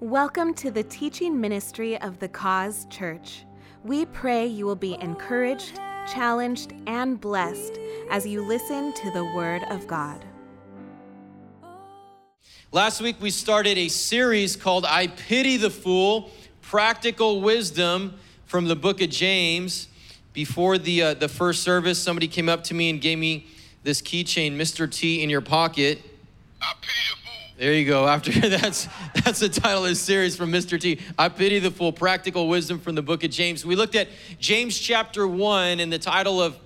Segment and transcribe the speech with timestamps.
[0.00, 3.44] Welcome to the teaching ministry of the Cause Church.
[3.84, 5.76] We pray you will be encouraged,
[6.12, 7.78] challenged, and blessed
[8.10, 10.24] as you listen to the Word of God.
[12.72, 16.28] Last week we started a series called I Pity the Fool
[16.60, 19.86] Practical Wisdom from the book of James.
[20.32, 23.46] Before the, uh, the first service, somebody came up to me and gave me
[23.84, 24.90] this keychain, Mr.
[24.90, 26.02] T in your pocket.
[26.60, 27.23] I pity the fool.
[27.56, 28.08] There you go.
[28.08, 28.88] After that's
[29.22, 30.80] that's the title of this series from Mr.
[30.80, 30.98] T.
[31.16, 31.92] I pity the fool.
[31.92, 33.64] Practical wisdom from the book of James.
[33.64, 34.08] We looked at
[34.40, 36.58] James chapter one, and the title of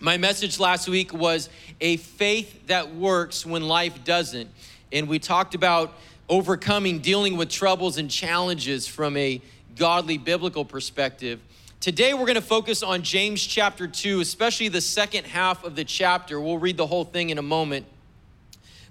[0.00, 4.48] my message last week was a faith that works when life doesn't.
[4.92, 5.92] And we talked about
[6.30, 9.42] overcoming, dealing with troubles and challenges from a
[9.76, 11.38] godly biblical perspective.
[11.80, 15.84] Today we're going to focus on James chapter 2, especially the second half of the
[15.84, 16.40] chapter.
[16.40, 17.84] We'll read the whole thing in a moment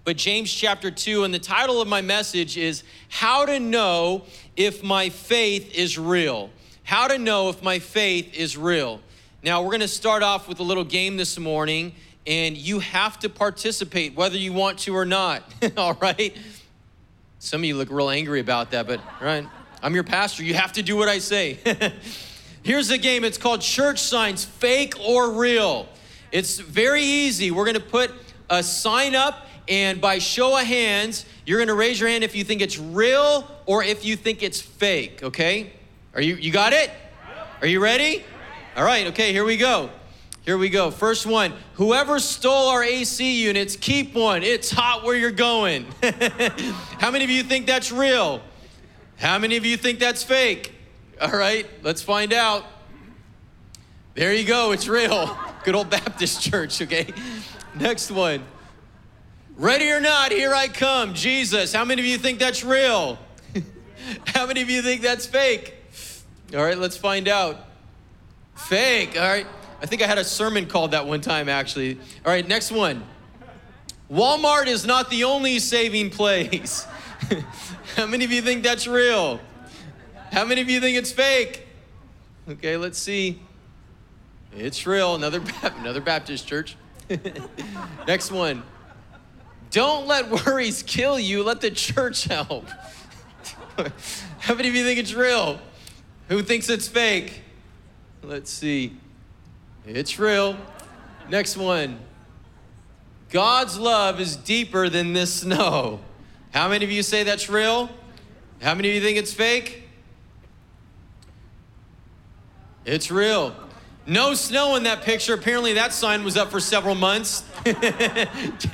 [0.05, 4.23] but James chapter 2, and the title of my message is How to Know
[4.57, 6.49] If My Faith is Real.
[6.83, 8.99] How to Know If My Faith is Real.
[9.43, 11.93] Now, we're gonna start off with a little game this morning,
[12.27, 15.43] and you have to participate whether you want to or not,
[15.77, 16.35] all right?
[17.39, 19.47] Some of you look real angry about that, but, right?
[19.81, 21.59] I'm your pastor, you have to do what I say.
[22.63, 25.87] Here's the game it's called Church Signs Fake or Real.
[26.33, 27.51] It's very easy.
[27.51, 28.11] We're gonna put
[28.49, 32.43] a sign up and by show of hands, you're gonna raise your hand if you
[32.43, 35.73] think it's real or if you think it's fake, okay?
[36.13, 36.91] Are you, you got it?
[37.61, 38.23] Are you ready?
[38.75, 39.89] All right, okay, here we go.
[40.41, 40.91] Here we go.
[40.91, 44.43] First one whoever stole our AC units, keep one.
[44.43, 45.85] It's hot where you're going.
[46.99, 48.41] How many of you think that's real?
[49.17, 50.73] How many of you think that's fake?
[51.21, 52.65] All right, let's find out.
[54.15, 55.37] There you go, it's real.
[55.63, 57.07] Good old Baptist church, okay?
[57.75, 58.43] Next one.
[59.55, 61.73] Ready or not, here I come, Jesus.
[61.73, 63.19] How many of you think that's real?
[64.25, 65.75] How many of you think that's fake?
[66.55, 67.67] All right, let's find out.
[68.55, 69.45] Fake, all right.
[69.81, 71.99] I think I had a sermon called that one time, actually.
[72.25, 73.03] All right, next one.
[74.11, 76.87] Walmart is not the only saving place.
[77.95, 79.39] How many of you think that's real?
[80.31, 81.67] How many of you think it's fake?
[82.49, 83.39] Okay, let's see.
[84.51, 85.13] It's real.
[85.13, 85.43] Another,
[85.79, 86.75] another Baptist church.
[88.07, 88.63] Next one.
[89.73, 91.43] Don't let worries kill you.
[91.43, 92.69] Let the church help.
[94.39, 95.59] How many of you think it's real?
[96.29, 97.41] Who thinks it's fake?
[98.21, 98.95] Let's see.
[99.87, 100.57] It's real.
[101.27, 101.99] Next one.
[103.31, 106.01] God's love is deeper than this snow.
[106.53, 107.89] How many of you say that's real?
[108.61, 109.85] How many of you think it's fake?
[112.85, 113.55] It's real.
[114.05, 115.33] No snow in that picture.
[115.33, 117.41] Apparently, that sign was up for several months.
[117.63, 117.77] Did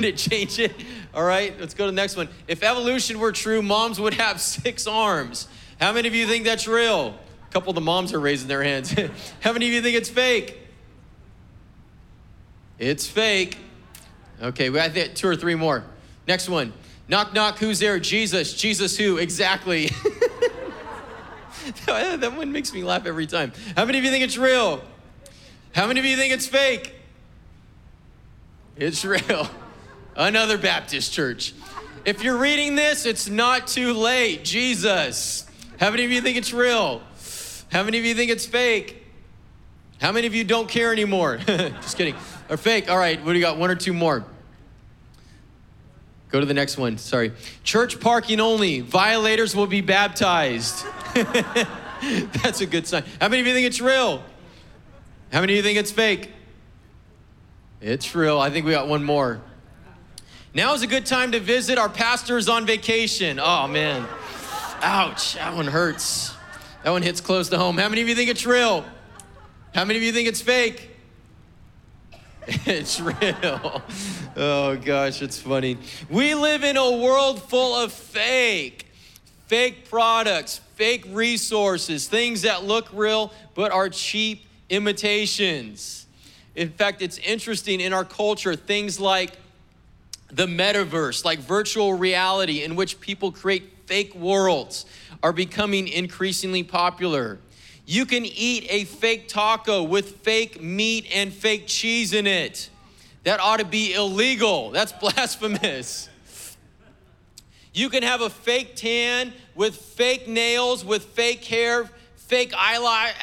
[0.03, 0.73] it change it?
[1.13, 2.29] All right, let's go to the next one.
[2.47, 5.47] If evolution were true, moms would have six arms.
[5.79, 7.16] How many of you think that's real?
[7.47, 8.91] A couple of the moms are raising their hands.
[9.41, 10.57] How many of you think it's fake?
[12.79, 13.57] It's fake.
[14.41, 15.84] Okay, we have two or three more.
[16.28, 16.73] Next one.
[17.07, 18.00] Knock, knock, who's there?
[18.00, 18.53] Jesus.
[18.53, 19.17] Jesus who?
[19.17, 19.90] Exactly.
[21.85, 23.51] that one makes me laugh every time.
[23.75, 24.81] How many of you think it's real?
[25.74, 26.96] How many of you think it's fake?
[28.75, 29.50] It's real.
[30.16, 31.53] Another Baptist church.
[32.06, 34.44] If you're reading this, it's not too late.
[34.44, 35.46] Jesus.
[35.79, 37.02] How many of you think it's real?
[37.72, 39.06] How many of you think it's fake?
[40.02, 41.38] How many of you don't care anymore?
[41.46, 42.16] Just kidding.
[42.50, 42.90] Or fake.
[42.90, 43.58] All right, what do you got?
[43.58, 44.25] One or two more.
[46.31, 46.97] Go to the next one.
[46.97, 47.34] Sorry.
[47.63, 48.81] Church parking only.
[48.81, 50.85] Violators will be baptized.
[51.13, 53.03] That's a good sign.
[53.19, 54.24] How many of you think it's real?
[55.31, 56.31] How many of you think it's fake?
[57.81, 58.40] It's real.
[58.40, 59.41] I think we got one more.
[60.56, 61.78] Now is a good time to visit.
[61.78, 63.40] Our pastor is on vacation.
[63.40, 64.07] Oh, man.
[64.81, 65.35] Ouch.
[65.35, 66.34] That one hurts.
[66.84, 67.78] That one hits close to home.
[67.78, 68.84] How many of you think it's real?
[69.75, 70.90] How many of you think it's fake?
[72.66, 73.84] It's real.
[74.35, 75.78] Oh, gosh, it's funny.
[76.09, 78.88] We live in a world full of fake,
[79.46, 86.05] fake products, fake resources, things that look real but are cheap imitations.
[86.55, 89.31] In fact, it's interesting in our culture, things like
[90.31, 94.85] the metaverse, like virtual reality, in which people create fake worlds,
[95.23, 97.39] are becoming increasingly popular.
[97.85, 102.69] You can eat a fake taco with fake meat and fake cheese in it.
[103.23, 104.69] That ought to be illegal.
[104.69, 106.07] That's blasphemous.
[107.73, 113.13] You can have a fake tan with fake nails, with fake hair, fake eyelash,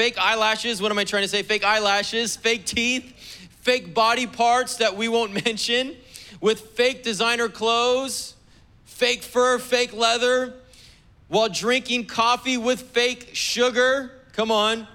[0.00, 0.80] fake eyelashes.
[0.80, 1.42] What am I trying to say?
[1.42, 3.12] Fake eyelashes, fake teeth,
[3.60, 5.94] fake body parts that we won't mention,
[6.40, 8.34] with fake designer clothes,
[8.86, 10.54] fake fur, fake leather.
[11.28, 14.10] while drinking coffee with fake sugar.
[14.32, 14.88] Come on.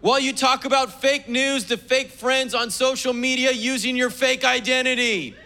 [0.00, 4.44] While you talk about fake news to fake friends on social media using your fake
[4.44, 5.36] identity.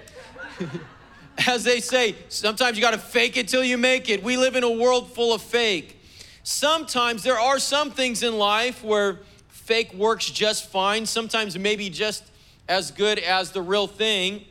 [1.46, 4.22] As they say, sometimes you got to fake it till you make it.
[4.22, 6.01] We live in a world full of fake.
[6.44, 9.18] Sometimes there are some things in life where
[9.48, 12.24] fake works just fine, sometimes maybe just
[12.68, 14.44] as good as the real thing.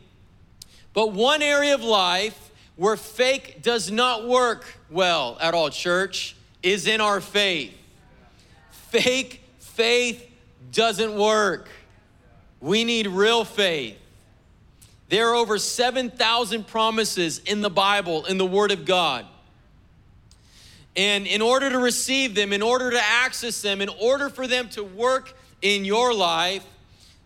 [0.94, 6.88] But one area of life where fake does not work well at all, church, is
[6.88, 7.74] in our faith.
[8.72, 10.28] Fake faith
[10.72, 11.70] doesn't work.
[12.60, 13.98] We need real faith.
[15.10, 19.26] There are over 7,000 promises in the Bible, in the Word of God.
[20.96, 24.68] And in order to receive them, in order to access them, in order for them
[24.70, 26.66] to work in your life,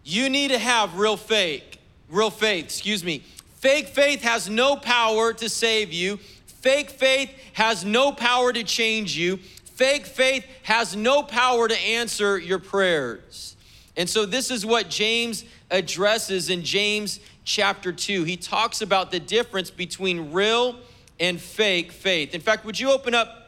[0.03, 1.63] you need to have real faith.
[2.09, 3.23] Real faith, excuse me.
[3.57, 6.17] Fake faith has no power to save you.
[6.45, 9.37] Fake faith has no power to change you.
[9.37, 13.55] Fake faith has no power to answer your prayers.
[13.97, 18.23] And so, this is what James addresses in James chapter 2.
[18.23, 20.75] He talks about the difference between real
[21.19, 22.35] and fake faith.
[22.35, 23.44] In fact, would you open up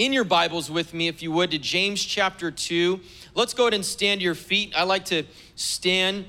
[0.00, 2.98] in your Bibles with me, if you would, to James chapter 2?
[3.34, 4.72] Let's go ahead and stand to your feet.
[4.74, 5.24] I like to
[5.56, 6.24] stand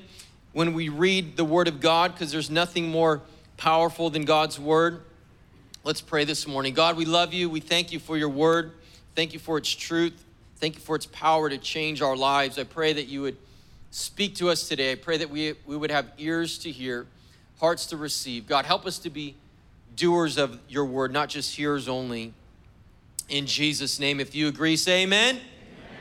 [0.52, 3.22] when we read the Word of God because there's nothing more
[3.56, 5.00] powerful than God's Word.
[5.84, 6.74] Let's pray this morning.
[6.74, 7.48] God, we love you.
[7.48, 8.72] We thank you for your Word.
[9.14, 10.22] Thank you for its truth.
[10.56, 12.58] Thank you for its power to change our lives.
[12.58, 13.38] I pray that you would
[13.90, 14.92] speak to us today.
[14.92, 17.06] I pray that we, we would have ears to hear,
[17.58, 18.46] hearts to receive.
[18.46, 19.34] God, help us to be
[19.96, 22.34] doers of your word, not just hearers only.
[23.32, 25.36] In Jesus' name, if you agree, say amen.
[25.36, 25.42] amen.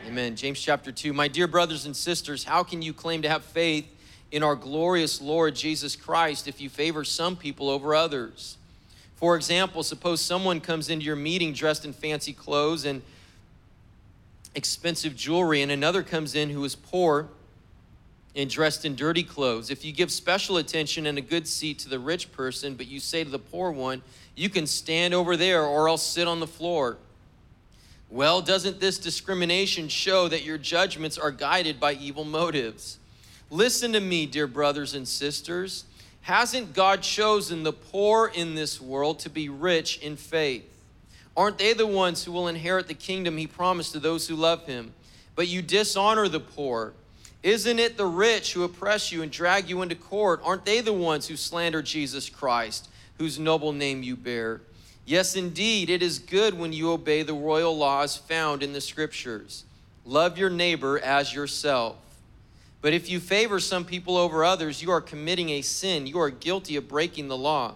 [0.05, 0.35] Amen.
[0.35, 1.13] James chapter 2.
[1.13, 3.85] My dear brothers and sisters, how can you claim to have faith
[4.33, 8.57] in our glorious Lord Jesus Christ if you favor some people over others?
[9.15, 13.01] For example, suppose someone comes into your meeting dressed in fancy clothes and
[14.53, 17.29] expensive jewelry, and another comes in who is poor
[18.35, 19.71] and dressed in dirty clothes.
[19.71, 22.99] If you give special attention and a good seat to the rich person, but you
[22.99, 24.01] say to the poor one,
[24.35, 26.97] You can stand over there or else sit on the floor.
[28.11, 32.99] Well, doesn't this discrimination show that your judgments are guided by evil motives?
[33.49, 35.85] Listen to me, dear brothers and sisters.
[36.23, 40.65] Hasn't God chosen the poor in this world to be rich in faith?
[41.37, 44.65] Aren't they the ones who will inherit the kingdom he promised to those who love
[44.65, 44.93] him?
[45.35, 46.91] But you dishonor the poor.
[47.43, 50.41] Isn't it the rich who oppress you and drag you into court?
[50.43, 54.59] Aren't they the ones who slander Jesus Christ, whose noble name you bear?
[55.05, 59.65] Yes, indeed, it is good when you obey the royal laws found in the scriptures.
[60.05, 61.97] Love your neighbor as yourself.
[62.81, 66.07] But if you favor some people over others, you are committing a sin.
[66.07, 67.75] You are guilty of breaking the law.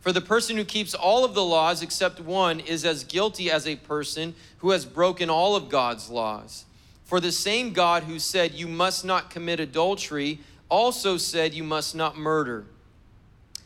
[0.00, 3.66] For the person who keeps all of the laws except one is as guilty as
[3.66, 6.66] a person who has broken all of God's laws.
[7.04, 11.94] For the same God who said, You must not commit adultery, also said, You must
[11.94, 12.66] not murder.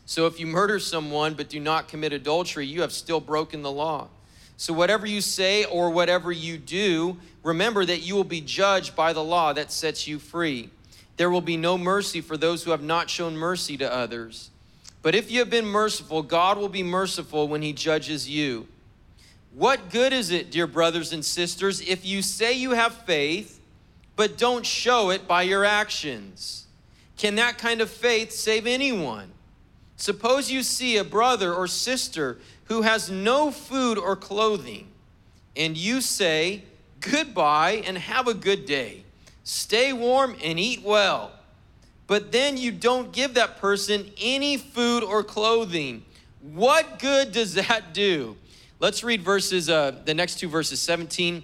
[0.09, 3.71] So if you murder someone but do not commit adultery, you have still broken the
[3.71, 4.07] law.
[4.57, 9.13] So whatever you say or whatever you do, remember that you will be judged by
[9.13, 10.71] the law that sets you free.
[11.17, 14.49] There will be no mercy for those who have not shown mercy to others.
[15.03, 18.67] But if you have been merciful, God will be merciful when he judges you.
[19.53, 23.61] What good is it, dear brothers and sisters, if you say you have faith,
[24.15, 26.65] but don't show it by your actions?
[27.15, 29.33] Can that kind of faith save anyone?
[29.99, 34.87] Suppose you see a brother or sister who has no food or clothing,
[35.57, 36.63] and you say,
[37.01, 39.03] Goodbye and have a good day.
[39.43, 41.31] Stay warm and eat well.
[42.07, 46.05] But then you don't give that person any food or clothing.
[46.41, 48.37] What good does that do?
[48.79, 51.43] Let's read verses, uh, the next two verses, 17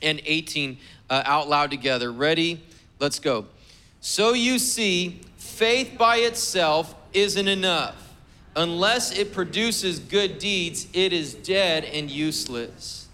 [0.00, 0.78] and 18,
[1.10, 2.10] uh, out loud together.
[2.10, 2.62] Ready?
[2.98, 3.44] Let's go.
[4.00, 8.14] So you see, faith by itself isn't enough.
[8.56, 13.08] Unless it produces good deeds, it is dead and useless.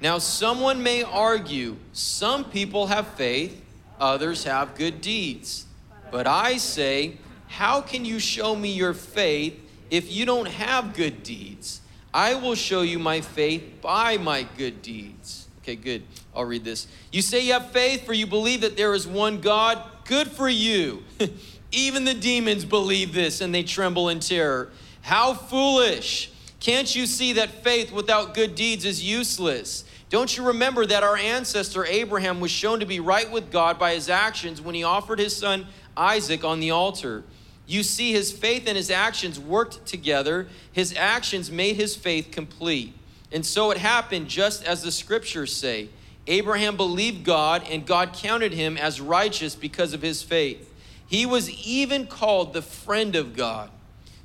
[0.00, 3.60] Now, someone may argue some people have faith,
[3.98, 5.66] others have good deeds.
[6.10, 7.16] But I say,
[7.48, 9.58] how can you show me your faith
[9.90, 11.80] if you don't have good deeds?
[12.12, 15.48] I will show you my faith by my good deeds.
[15.62, 16.02] Okay, good.
[16.34, 16.86] I'll read this.
[17.10, 19.82] You say you have faith, for you believe that there is one God.
[20.04, 21.02] Good for you.
[21.74, 24.70] Even the demons believe this and they tremble in terror.
[25.02, 26.30] How foolish!
[26.60, 29.84] Can't you see that faith without good deeds is useless?
[30.08, 33.94] Don't you remember that our ancestor Abraham was shown to be right with God by
[33.94, 35.66] his actions when he offered his son
[35.96, 37.24] Isaac on the altar?
[37.66, 40.46] You see, his faith and his actions worked together.
[40.72, 42.94] His actions made his faith complete.
[43.32, 45.88] And so it happened just as the scriptures say.
[46.26, 50.70] Abraham believed God, and God counted him as righteous because of his faith.
[51.06, 53.70] He was even called the friend of God.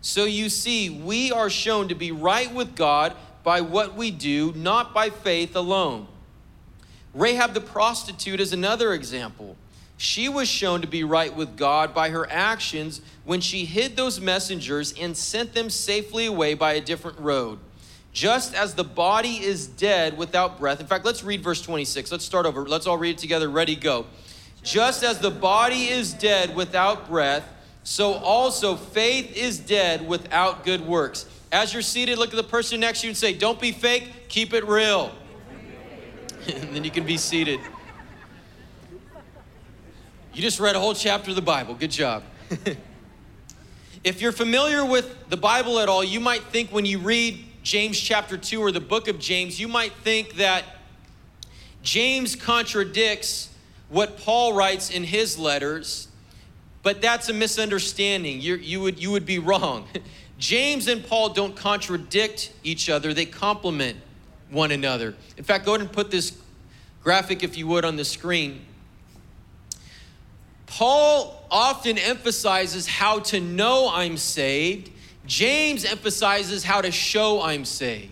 [0.01, 4.53] So you see, we are shown to be right with God by what we do,
[4.55, 6.07] not by faith alone.
[7.13, 9.57] Rahab the prostitute is another example.
[9.97, 14.21] She was shown to be right with God by her actions when she hid those
[14.21, 17.59] messengers and sent them safely away by a different road.
[18.13, 20.79] Just as the body is dead without breath.
[20.79, 22.11] In fact, let's read verse 26.
[22.11, 22.65] Let's start over.
[22.65, 23.49] Let's all read it together.
[23.49, 24.05] Ready, go.
[24.63, 27.47] Just as the body is dead without breath,
[27.83, 31.25] so also faith is dead without good works.
[31.51, 34.27] As you're seated, look at the person next to you and say, Don't be fake,
[34.27, 35.11] keep it real.
[36.47, 37.59] and then you can be seated.
[40.33, 41.73] You just read a whole chapter of the Bible.
[41.73, 42.23] Good job.
[44.03, 47.99] if you're familiar with the Bible at all, you might think when you read James
[47.99, 50.63] chapter 2 or the book of James, you might think that
[51.81, 53.48] James contradicts
[53.89, 56.07] what Paul writes in his letters,
[56.83, 58.39] but that's a misunderstanding.
[58.39, 59.87] You're, you, would, you would be wrong.
[60.37, 63.97] James and Paul don't contradict each other, they complement
[64.49, 65.15] one another.
[65.37, 66.37] In fact, go ahead and put this
[67.03, 68.61] graphic, if you would, on the screen.
[70.65, 74.91] Paul often emphasizes how to know I'm saved.
[75.25, 78.11] James emphasizes how to show I'm saved.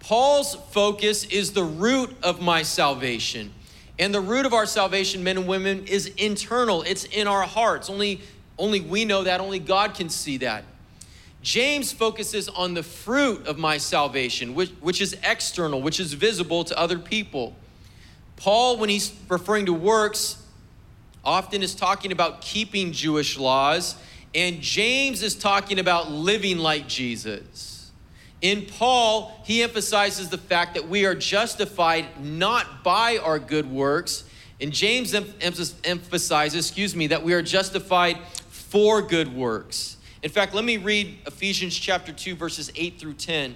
[0.00, 3.52] Paul's focus is the root of my salvation.
[3.98, 6.82] And the root of our salvation, men and women, is internal.
[6.82, 7.90] It's in our hearts.
[7.90, 8.20] Only,
[8.58, 10.64] only we know that, only God can see that.
[11.42, 16.62] James focuses on the fruit of my salvation, which, which is external, which is visible
[16.64, 17.54] to other people.
[18.36, 20.42] Paul, when he's referring to works,
[21.24, 23.96] often is talking about keeping Jewish laws,
[24.34, 27.71] and James is talking about living like Jesus.
[28.42, 34.24] In Paul, he emphasizes the fact that we are justified not by our good works,
[34.60, 35.32] and James em-
[35.84, 38.18] emphasizes, excuse me, that we are justified
[38.48, 39.96] for good works.
[40.22, 43.54] In fact, let me read Ephesians chapter 2 verses 8 through 10.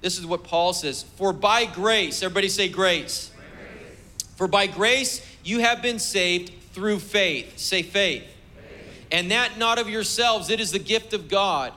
[0.00, 3.30] This is what Paul says, "For by grace, everybody say grace.
[3.36, 4.26] grace.
[4.36, 7.58] For by grace you have been saved through faith.
[7.58, 8.22] Say faith.
[8.22, 9.06] faith.
[9.10, 11.72] And that not of yourselves, it is the gift of God,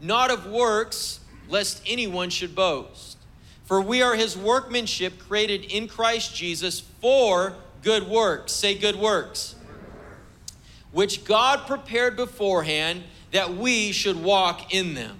[0.00, 3.16] not of works, lest anyone should boast.
[3.64, 8.52] For we are his workmanship created in Christ Jesus for good works.
[8.52, 9.56] Say good works.
[10.92, 15.18] Which God prepared beforehand that we should walk in them.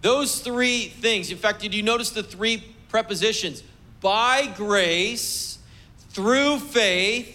[0.00, 3.62] Those three things, in fact, did you notice the three prepositions?
[4.00, 5.58] By grace,
[6.10, 7.34] through faith,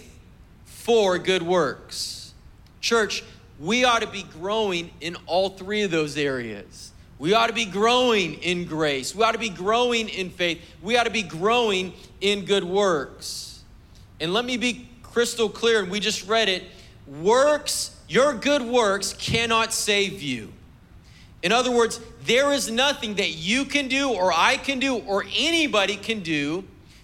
[0.65, 2.33] for good works.
[2.81, 3.23] Church,
[3.59, 6.91] we ought to be growing in all three of those areas.
[7.19, 9.15] We ought to be growing in grace.
[9.15, 10.59] We ought to be growing in faith.
[10.81, 13.61] We ought to be growing in good works.
[14.19, 16.63] And let me be crystal clear, and we just read it
[17.07, 20.51] works, your good works cannot save you.
[21.41, 25.25] In other words, there is nothing that you can do, or I can do, or
[25.37, 26.63] anybody can do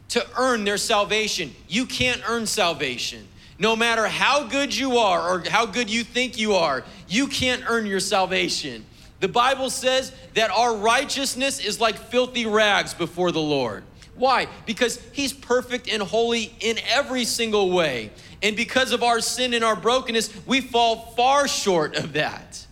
[0.09, 1.53] to earn their salvation.
[1.67, 3.27] You can't earn salvation.
[3.59, 7.63] No matter how good you are or how good you think you are, you can't
[7.67, 8.85] earn your salvation.
[9.19, 13.83] The Bible says that our righteousness is like filthy rags before the Lord.
[14.15, 14.47] Why?
[14.65, 18.11] Because He's perfect and holy in every single way.
[18.41, 22.65] And because of our sin and our brokenness, we fall far short of that.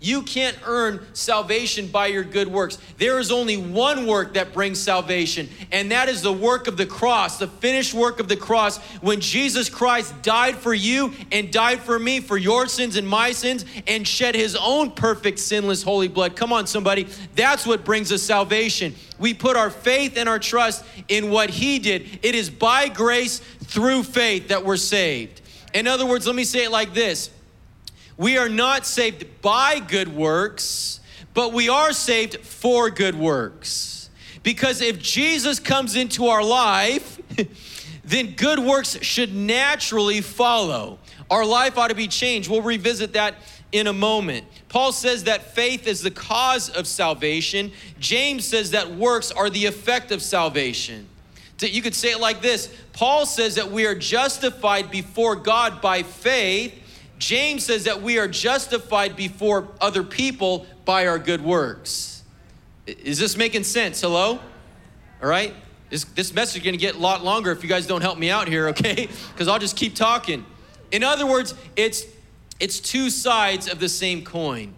[0.00, 2.78] You can't earn salvation by your good works.
[2.98, 6.86] There is only one work that brings salvation, and that is the work of the
[6.86, 11.80] cross, the finished work of the cross, when Jesus Christ died for you and died
[11.80, 16.06] for me for your sins and my sins and shed his own perfect, sinless, holy
[16.06, 16.36] blood.
[16.36, 17.08] Come on, somebody.
[17.34, 18.94] That's what brings us salvation.
[19.18, 22.20] We put our faith and our trust in what he did.
[22.22, 25.40] It is by grace through faith that we're saved.
[25.74, 27.30] In other words, let me say it like this
[28.18, 31.00] we are not saved by good works,
[31.32, 34.10] but we are saved for good works.
[34.42, 37.20] Because if Jesus comes into our life,
[38.04, 40.98] then good works should naturally follow.
[41.30, 42.50] Our life ought to be changed.
[42.50, 43.36] We'll revisit that
[43.70, 44.46] in a moment.
[44.68, 47.70] Paul says that faith is the cause of salvation.
[48.00, 51.08] James says that works are the effect of salvation.
[51.60, 56.02] You could say it like this Paul says that we are justified before God by
[56.02, 56.74] faith,
[57.18, 62.22] James says that we are justified before other people by our good works.
[62.86, 64.00] Is this making sense?
[64.00, 64.40] Hello?
[65.22, 65.54] All right?
[65.90, 68.18] This, this message is going to get a lot longer if you guys don't help
[68.18, 69.08] me out here, okay?
[69.32, 70.44] Because I'll just keep talking.
[70.92, 72.04] In other words, it's,
[72.60, 74.74] it's two sides of the same coin.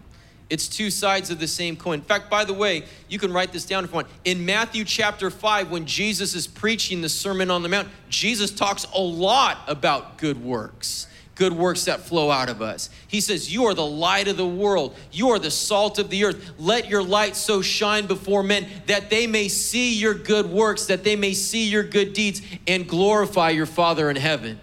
[0.49, 1.99] It's two sides of the same coin.
[1.99, 4.07] In fact, by the way, you can write this down if you want.
[4.25, 8.85] In Matthew chapter 5, when Jesus is preaching the Sermon on the Mount, Jesus talks
[8.93, 11.07] a lot about good works
[11.41, 12.91] good works that flow out of us.
[13.07, 14.95] He says, You are the light of the world.
[15.11, 16.51] You are the salt of the earth.
[16.59, 21.03] Let your light so shine before men that they may see your good works, that
[21.03, 24.59] they may see your good deeds, and glorify your Father in heaven.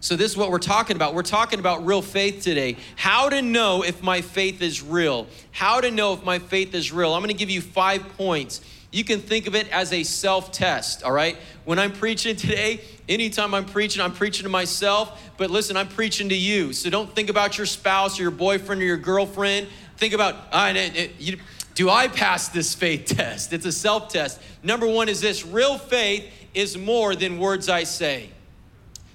[0.00, 1.14] So, this is what we're talking about.
[1.14, 2.76] We're talking about real faith today.
[2.96, 5.26] How to know if my faith is real.
[5.52, 7.14] How to know if my faith is real.
[7.14, 8.60] I'm going to give you five points.
[8.90, 11.36] You can think of it as a self test, all right?
[11.64, 16.28] When I'm preaching today, anytime I'm preaching, I'm preaching to myself, but listen, I'm preaching
[16.30, 16.72] to you.
[16.72, 19.68] So don't think about your spouse or your boyfriend or your girlfriend.
[19.96, 20.74] Think about, uh,
[21.18, 21.38] you,
[21.74, 23.52] do I pass this faith test?
[23.52, 24.40] It's a self test.
[24.62, 28.30] Number one is this real faith is more than words I say.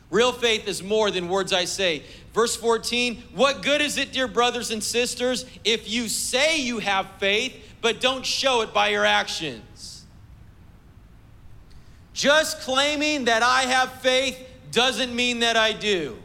[0.09, 2.03] Real faith is more than words I say.
[2.33, 7.07] Verse 14, what good is it, dear brothers and sisters, if you say you have
[7.17, 10.05] faith, but don't show it by your actions.
[12.13, 14.37] Just claiming that I have faith
[14.71, 16.17] doesn't mean that I do.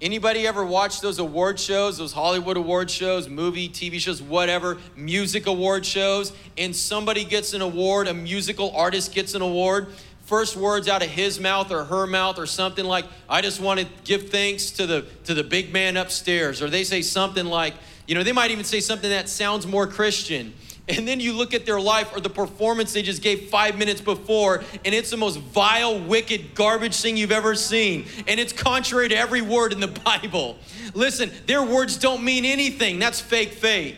[0.00, 5.46] Anybody ever watch those award shows, those Hollywood award shows, movie, TV shows, whatever, music
[5.46, 9.88] award shows, and somebody gets an award, a musical artist gets an award,
[10.26, 13.80] first words out of his mouth or her mouth or something like, I just want
[13.80, 16.60] to give thanks to the to the big man upstairs.
[16.60, 17.74] Or they say something like,
[18.06, 20.54] you know, they might even say something that sounds more Christian.
[20.88, 24.00] And then you look at their life or the performance they just gave five minutes
[24.00, 28.06] before, and it's the most vile, wicked, garbage thing you've ever seen.
[28.28, 30.56] And it's contrary to every word in the Bible.
[30.94, 33.00] Listen, their words don't mean anything.
[33.00, 33.96] That's fake faith.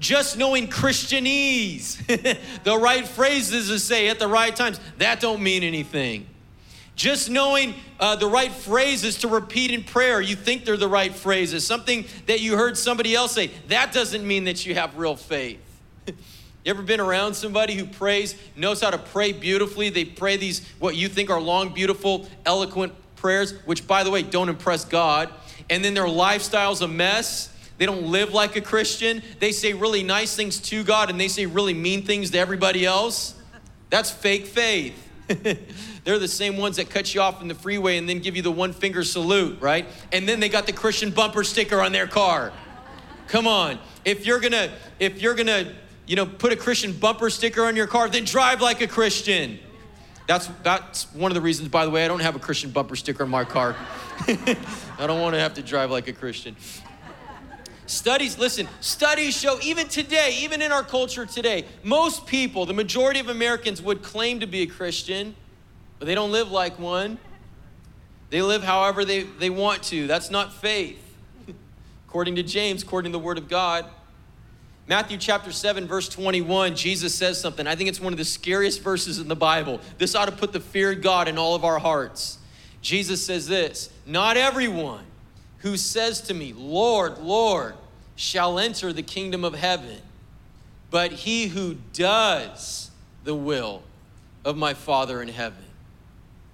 [0.00, 1.98] Just knowing Christianese,
[2.64, 6.26] the right phrases to say at the right times, that don't mean anything.
[7.00, 11.14] Just knowing uh, the right phrases to repeat in prayer, you think they're the right
[11.14, 11.66] phrases.
[11.66, 15.60] Something that you heard somebody else say, that doesn't mean that you have real faith.
[16.06, 16.14] you
[16.66, 19.88] ever been around somebody who prays, knows how to pray beautifully?
[19.88, 24.20] They pray these, what you think are long, beautiful, eloquent prayers, which, by the way,
[24.20, 25.30] don't impress God.
[25.70, 27.50] And then their lifestyle's a mess.
[27.78, 29.22] They don't live like a Christian.
[29.38, 32.84] They say really nice things to God and they say really mean things to everybody
[32.84, 33.36] else.
[33.88, 35.06] That's fake faith.
[36.10, 38.42] They're the same ones that cut you off in the freeway and then give you
[38.42, 39.86] the one finger salute, right?
[40.10, 42.52] And then they got the Christian bumper sticker on their car.
[43.28, 43.78] Come on.
[44.04, 45.72] If you're gonna, if you're gonna,
[46.08, 49.60] you know, put a Christian bumper sticker on your car, then drive like a Christian.
[50.26, 52.96] That's that's one of the reasons, by the way, I don't have a Christian bumper
[52.96, 53.76] sticker on my car.
[54.26, 56.56] I don't want to have to drive like a Christian.
[57.86, 63.20] Studies, listen, studies show even today, even in our culture today, most people, the majority
[63.20, 65.36] of Americans would claim to be a Christian,
[66.00, 67.18] but they don't live like one.
[68.30, 70.06] They live however they, they want to.
[70.06, 70.98] That's not faith.
[72.08, 73.84] according to James, according to the Word of God.
[74.88, 77.66] Matthew chapter 7, verse 21, Jesus says something.
[77.66, 79.80] I think it's one of the scariest verses in the Bible.
[79.98, 82.38] This ought to put the fear of God in all of our hearts.
[82.80, 85.04] Jesus says this Not everyone
[85.58, 87.74] who says to me, Lord, Lord,
[88.16, 89.98] shall enter the kingdom of heaven,
[90.90, 92.90] but he who does
[93.24, 93.82] the will
[94.46, 95.64] of my Father in heaven.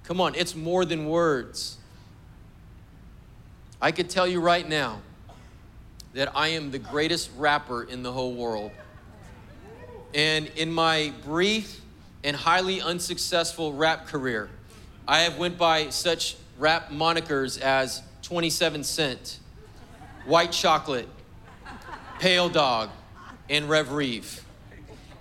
[0.07, 1.79] Come on, it's more than words.
[3.83, 5.01] I could tell you right now
[6.15, 8.71] that I am the greatest rapper in the whole world.
[10.15, 11.81] And in my brief
[12.23, 14.49] and highly unsuccessful rap career,
[15.09, 19.41] I have went by such rap monikers as 27 Cent,
[20.25, 21.09] White Chocolate,
[22.21, 22.91] Pale Dog,
[23.51, 24.46] and Rev Reeve.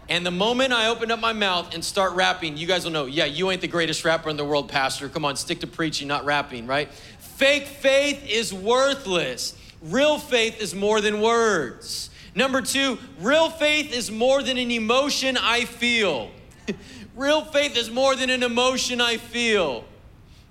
[0.08, 3.06] And the moment I open up my mouth and start rapping, you guys will know,
[3.06, 5.10] yeah, you ain't the greatest rapper in the world, Pastor.
[5.10, 6.92] Come on, stick to preaching, not rapping, right?
[6.92, 9.58] Fake faith is worthless.
[9.82, 12.12] Real faith is more than words.
[12.36, 16.30] Number two, real faith is more than an emotion I feel.
[17.16, 19.86] real faith is more than an emotion I feel.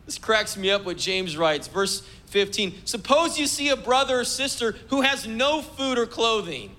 [0.06, 1.68] This cracks me up what James writes.
[1.68, 2.74] Verse 15.
[2.84, 6.74] Suppose you see a brother or sister who has no food or clothing,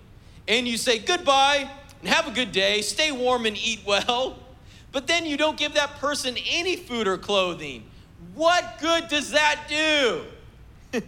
[0.48, 1.70] and you say, Goodbye,
[2.06, 4.38] and have a good day, stay warm and eat well.
[4.92, 7.84] But then you don't give that person any food or clothing.
[8.34, 10.24] What good does that do?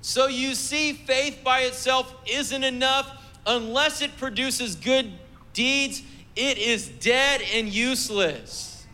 [0.00, 5.12] so you see, faith by itself isn't enough unless it produces good
[5.52, 6.02] deeds.
[6.36, 8.86] It is dead and useless.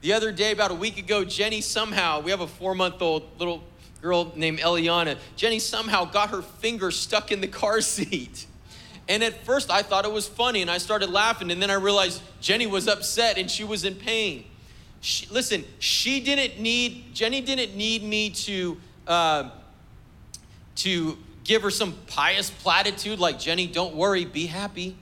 [0.00, 3.22] The other day, about a week ago, Jenny somehow, we have a four month old
[3.38, 3.62] little
[4.02, 5.16] girl named Eliana.
[5.36, 8.46] Jenny somehow got her finger stuck in the car seat.
[9.08, 11.50] And at first, I thought it was funny and I started laughing.
[11.50, 14.44] And then I realized Jenny was upset and she was in pain.
[15.00, 19.50] She, listen, she didn't need, Jenny didn't need me to, uh,
[20.76, 24.96] to give her some pious platitude like, Jenny, don't worry, be happy.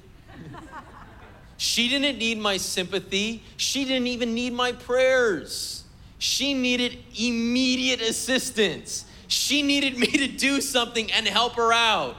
[1.57, 3.43] she didn't need my sympathy.
[3.57, 5.85] She didn't even need my prayers.
[6.19, 9.07] She needed immediate assistance.
[9.29, 12.17] She needed me to do something and help her out.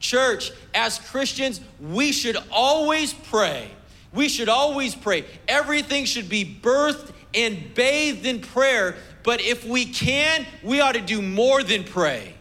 [0.00, 3.70] Church, as Christians, we should always pray.
[4.12, 5.24] We should always pray.
[5.46, 8.96] Everything should be birthed and bathed in prayer.
[9.22, 12.34] But if we can, we ought to do more than pray.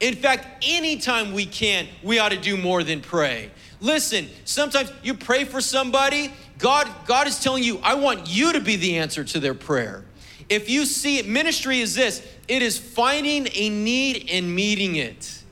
[0.00, 3.50] In fact, anytime we can, we ought to do more than pray.
[3.80, 8.60] Listen, sometimes you pray for somebody, God, God is telling you, I want you to
[8.60, 10.04] be the answer to their prayer.
[10.48, 15.43] If you see it, ministry is this it is finding a need and meeting it.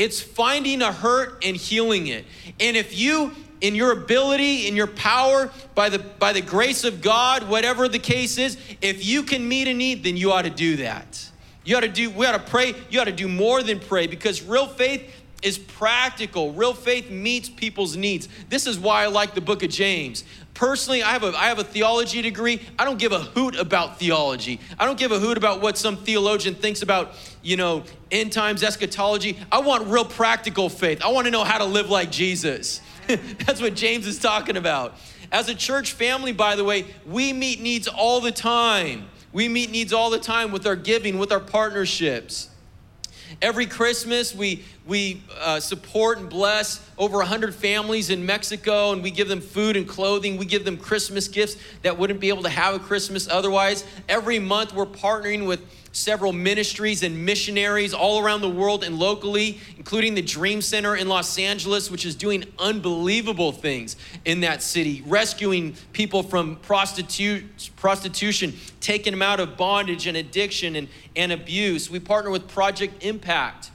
[0.00, 2.24] It's finding a hurt and healing it.
[2.58, 7.02] And if you, in your ability, in your power, by the by the grace of
[7.02, 10.50] God, whatever the case is, if you can meet a need, then you ought to
[10.50, 11.30] do that.
[11.66, 14.06] You ought to do, we ought to pray, you ought to do more than pray
[14.06, 15.02] because real faith
[15.42, 16.52] is practical.
[16.52, 18.28] Real faith meets people's needs.
[18.48, 20.24] This is why I like the book of James.
[20.54, 22.60] Personally, I have, a, I have a theology degree.
[22.78, 24.60] I don't give a hoot about theology.
[24.78, 28.62] I don't give a hoot about what some theologian thinks about, you know, end times
[28.62, 29.38] eschatology.
[29.50, 31.02] I want real practical faith.
[31.02, 32.82] I want to know how to live like Jesus.
[33.06, 34.96] That's what James is talking about.
[35.32, 39.08] As a church family, by the way, we meet needs all the time.
[39.32, 42.49] We meet needs all the time with our giving, with our partnerships.
[43.40, 49.10] Every Christmas, we, we uh, support and bless over 100 families in Mexico, and we
[49.10, 50.36] give them food and clothing.
[50.36, 53.84] We give them Christmas gifts that wouldn't be able to have a Christmas otherwise.
[54.08, 55.60] Every month, we're partnering with
[55.92, 61.08] several ministries and missionaries all around the world and locally, including the Dream Center in
[61.08, 67.44] Los Angeles, which is doing unbelievable things in that city, rescuing people from prostitu-
[67.76, 71.90] prostitution, taking them out of bondage and addiction and, and abuse.
[71.90, 73.70] We partner with Project Impact,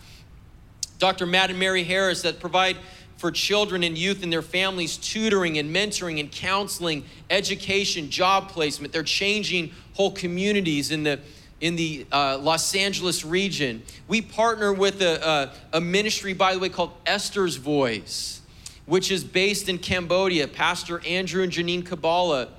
[0.99, 1.25] Dr.
[1.25, 2.77] Matt and Mary Harris, that provide
[3.17, 8.93] for children and youth and their families tutoring and mentoring and counseling, education, job placement.
[8.93, 11.19] They're changing whole communities in the
[11.61, 13.83] in the uh, Los Angeles region.
[14.07, 18.41] We partner with a, a, a, ministry, by the way, called Esther's Voice,
[18.85, 20.47] which is based in Cambodia.
[20.47, 22.49] Pastor Andrew and Janine Kabbalah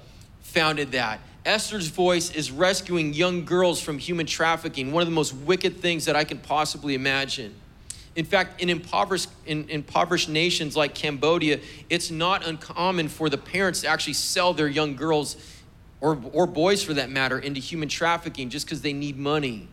[0.40, 1.20] founded that.
[1.44, 6.06] Esther's Voice is rescuing young girls from human trafficking, one of the most wicked things
[6.06, 7.54] that I can possibly imagine.
[8.16, 13.82] In fact, in impoverished, in impoverished nations like Cambodia, it's not uncommon for the parents
[13.82, 15.36] to actually sell their young girls
[16.00, 19.68] or, or boys for that matter, into human trafficking just because they need money.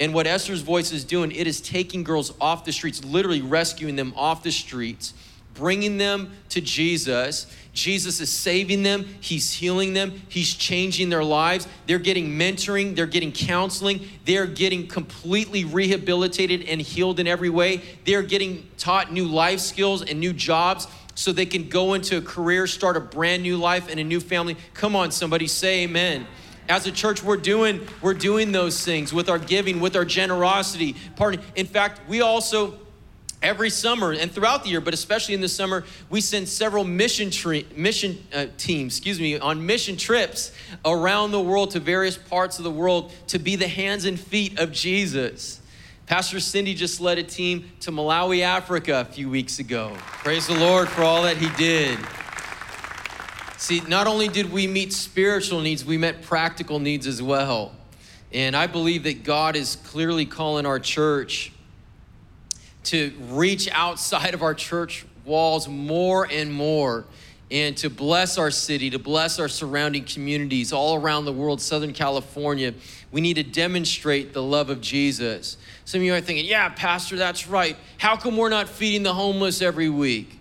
[0.00, 3.96] And what Esther's voice is doing, it is taking girls off the streets, literally rescuing
[3.96, 5.12] them off the streets,
[5.54, 7.52] bringing them to Jesus.
[7.72, 11.66] Jesus is saving them, He's healing them, He's changing their lives.
[11.86, 17.82] They're getting mentoring, they're getting counseling, they're getting completely rehabilitated and healed in every way.
[18.04, 20.86] They're getting taught new life skills and new jobs
[21.18, 24.20] so they can go into a career, start a brand new life and a new
[24.20, 24.56] family.
[24.72, 26.28] Come on, somebody say amen.
[26.68, 30.94] As a church, we're doing, we're doing those things with our giving, with our generosity.
[31.16, 31.40] Pardon.
[31.56, 32.78] In fact, we also
[33.42, 37.30] every summer and throughout the year, but especially in the summer, we send several mission
[37.30, 40.52] tre- mission uh, teams, excuse me, on mission trips
[40.84, 44.56] around the world to various parts of the world to be the hands and feet
[44.60, 45.60] of Jesus.
[46.08, 49.94] Pastor Cindy just led a team to Malawi, Africa a few weeks ago.
[50.06, 51.98] Praise the Lord for all that he did.
[53.58, 57.72] See, not only did we meet spiritual needs, we met practical needs as well.
[58.32, 61.52] And I believe that God is clearly calling our church
[62.84, 67.04] to reach outside of our church walls more and more
[67.50, 71.92] and to bless our city, to bless our surrounding communities all around the world, Southern
[71.92, 72.72] California.
[73.10, 75.58] We need to demonstrate the love of Jesus.
[75.88, 77.74] Some of you are thinking, yeah, Pastor, that's right.
[77.96, 80.38] How come we're not feeding the homeless every week?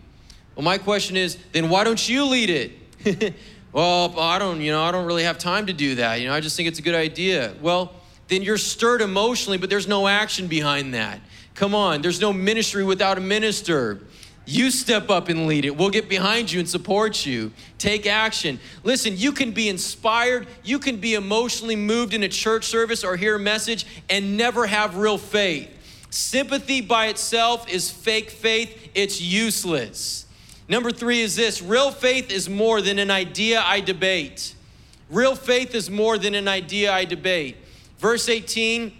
[0.53, 3.33] Well, my question is, then why don't you lead it?
[3.71, 6.15] well, I don't, you know, I don't really have time to do that.
[6.19, 7.53] You know, I just think it's a good idea.
[7.61, 7.93] Well,
[8.27, 11.21] then you're stirred emotionally, but there's no action behind that.
[11.55, 14.01] Come on, there's no ministry without a minister.
[14.49, 15.75] You step up and lead it.
[15.75, 17.51] We'll get behind you and support you.
[17.77, 18.61] Take action.
[18.85, 23.17] Listen, you can be inspired, you can be emotionally moved in a church service or
[23.17, 25.69] hear a message and never have real faith.
[26.09, 30.25] Sympathy by itself is fake faith, it's useless.
[30.69, 34.55] Number three is this real faith is more than an idea I debate.
[35.09, 37.57] Real faith is more than an idea I debate.
[37.99, 38.93] Verse 18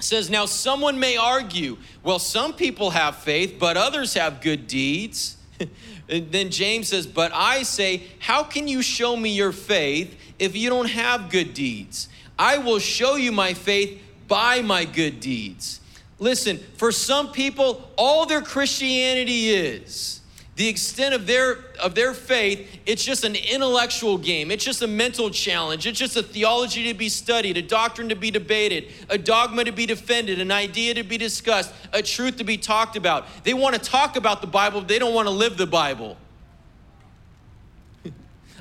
[0.00, 5.36] says, Now someone may argue, well, some people have faith, but others have good deeds.
[6.06, 10.70] then James says, But I say, How can you show me your faith if you
[10.70, 12.08] don't have good deeds?
[12.38, 15.80] I will show you my faith by my good deeds.
[16.18, 20.20] Listen, for some people, all their Christianity is
[20.56, 24.86] the extent of their of their faith it's just an intellectual game it's just a
[24.86, 29.18] mental challenge it's just a theology to be studied a doctrine to be debated a
[29.18, 33.26] dogma to be defended an idea to be discussed a truth to be talked about
[33.44, 36.16] they want to talk about the bible they don't want to live the bible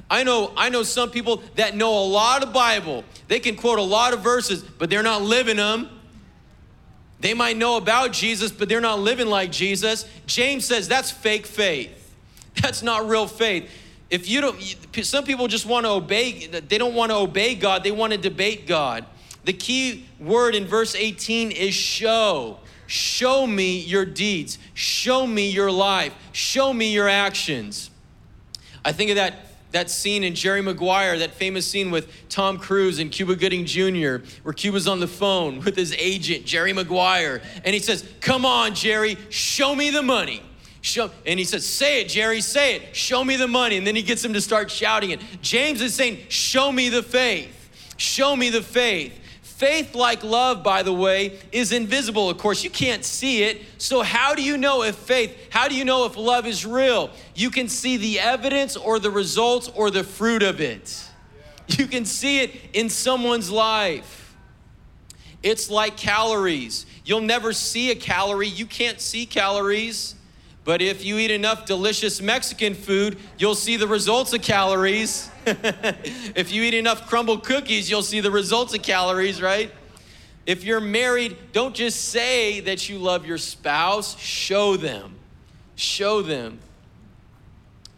[0.09, 3.03] I know, I know some people that know a lot of Bible.
[3.27, 5.89] They can quote a lot of verses, but they're not living them.
[7.19, 10.05] They might know about Jesus, but they're not living like Jesus.
[10.25, 11.91] James says that's fake faith.
[12.61, 13.69] That's not real faith.
[14.09, 14.61] If you don't,
[15.03, 18.17] some people just want to obey, they don't want to obey God, they want to
[18.17, 19.05] debate God.
[19.43, 22.59] The key word in verse 18 is show.
[22.87, 24.57] Show me your deeds.
[24.73, 26.13] Show me your life.
[26.31, 27.89] Show me your actions.
[28.83, 32.99] I think of that that scene in Jerry Maguire, that famous scene with Tom Cruise
[32.99, 37.73] and Cuba Gooding Jr., where Cuba's on the phone with his agent, Jerry Maguire, and
[37.73, 40.41] he says, Come on, Jerry, show me the money.
[40.79, 43.75] Show, and he says, Say it, Jerry, say it, show me the money.
[43.75, 45.19] And then he gets him to start shouting it.
[45.41, 47.51] James is saying, Show me the faith.
[47.97, 49.19] Show me the faith.
[49.65, 52.29] Faith, like love, by the way, is invisible.
[52.29, 53.63] Of course, you can't see it.
[53.79, 57.09] So, how do you know if faith, how do you know if love is real?
[57.33, 61.03] You can see the evidence or the results or the fruit of it.
[61.67, 64.35] You can see it in someone's life.
[65.41, 66.85] It's like calories.
[67.03, 70.13] You'll never see a calorie, you can't see calories.
[70.65, 75.29] But if you eat enough delicious Mexican food, you'll see the results of calories.
[75.45, 79.71] if you eat enough crumbled cookies, you'll see the results of calories, right?
[80.47, 85.15] If you're married, don't just say that you love your spouse, show them.
[85.75, 86.59] Show them.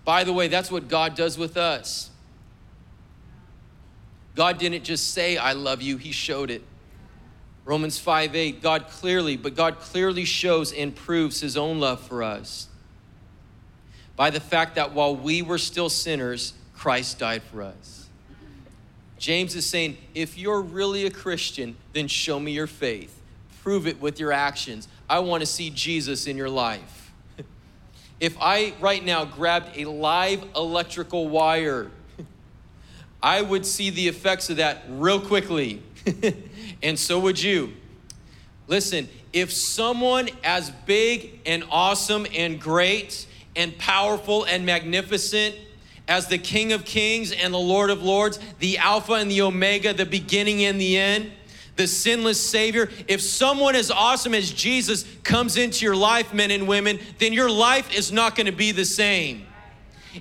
[0.04, 2.10] By the way, that's what God does with us.
[4.36, 6.64] God didn't just say, I love you, He showed it.
[7.68, 12.24] Romans 5 8, God clearly, but God clearly shows and proves his own love for
[12.24, 12.70] us
[14.16, 18.08] by the fact that while we were still sinners, Christ died for us.
[19.20, 23.20] James is saying, if you're really a Christian, then show me your faith.
[23.64, 24.88] Prove it with your actions.
[25.10, 27.12] I want to see Jesus in your life.
[28.22, 31.92] if I right now grabbed a live electrical wire,
[33.22, 35.84] I would see the effects of that real quickly.
[36.82, 37.74] and so would you.
[38.68, 45.56] Listen, if someone as big and awesome and great and powerful and magnificent
[46.08, 49.94] as the King of Kings and the Lord of Lords, the Alpha and the Omega,
[49.94, 51.32] the beginning and the end,
[51.76, 56.68] the sinless Savior, if someone as awesome as Jesus comes into your life, men and
[56.68, 59.47] women, then your life is not going to be the same.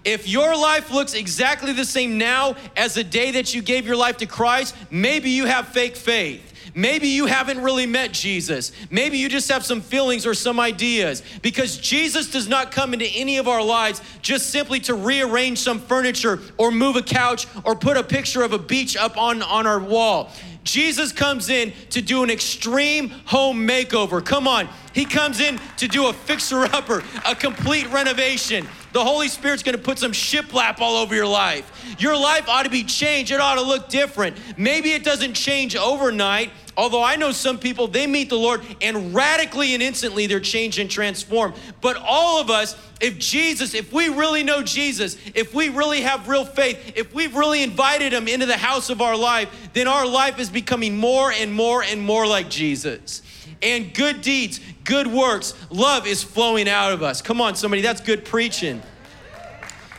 [0.04, 3.96] If your life looks exactly the same now as the day that you gave your
[3.96, 6.52] life to Christ, maybe you have fake faith.
[6.76, 8.70] Maybe you haven't really met Jesus.
[8.90, 13.06] Maybe you just have some feelings or some ideas because Jesus does not come into
[13.06, 17.76] any of our lives just simply to rearrange some furniture or move a couch or
[17.76, 20.30] put a picture of a beach up on, on our wall.
[20.64, 24.22] Jesus comes in to do an extreme home makeover.
[24.22, 24.68] Come on.
[24.92, 28.68] He comes in to do a fixer upper, a complete renovation.
[28.96, 31.70] The Holy Spirit's gonna put some shiplap all over your life.
[31.98, 34.38] Your life ought to be changed, it ought to look different.
[34.56, 39.14] Maybe it doesn't change overnight, Although I know some people, they meet the Lord and
[39.14, 41.54] radically and instantly they're changed and transformed.
[41.80, 46.28] But all of us, if Jesus, if we really know Jesus, if we really have
[46.28, 50.06] real faith, if we've really invited him into the house of our life, then our
[50.06, 53.22] life is becoming more and more and more like Jesus.
[53.62, 57.22] And good deeds, good works, love is flowing out of us.
[57.22, 58.82] Come on, somebody, that's good preaching.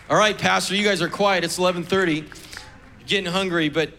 [0.09, 1.43] All right, Pastor, you guys are quiet.
[1.43, 2.25] It's 11:30.
[3.07, 3.91] getting hungry, but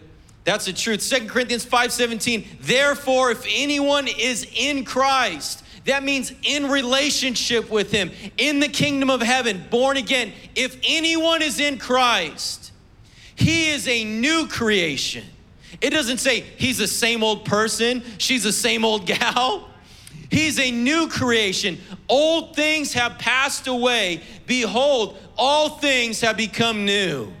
[0.43, 1.01] that's the truth.
[1.01, 2.47] Second Corinthians 5:17.
[2.61, 9.09] Therefore, if anyone is in Christ, that means in relationship with him, in the kingdom
[9.09, 10.33] of heaven, born again.
[10.55, 12.71] If anyone is in Christ,
[13.35, 15.25] he is a new creation.
[15.81, 19.69] It doesn't say he's the same old person, she's the same old gal.
[20.29, 21.79] He's a new creation.
[22.07, 24.21] Old things have passed away.
[24.45, 27.33] Behold, all things have become new.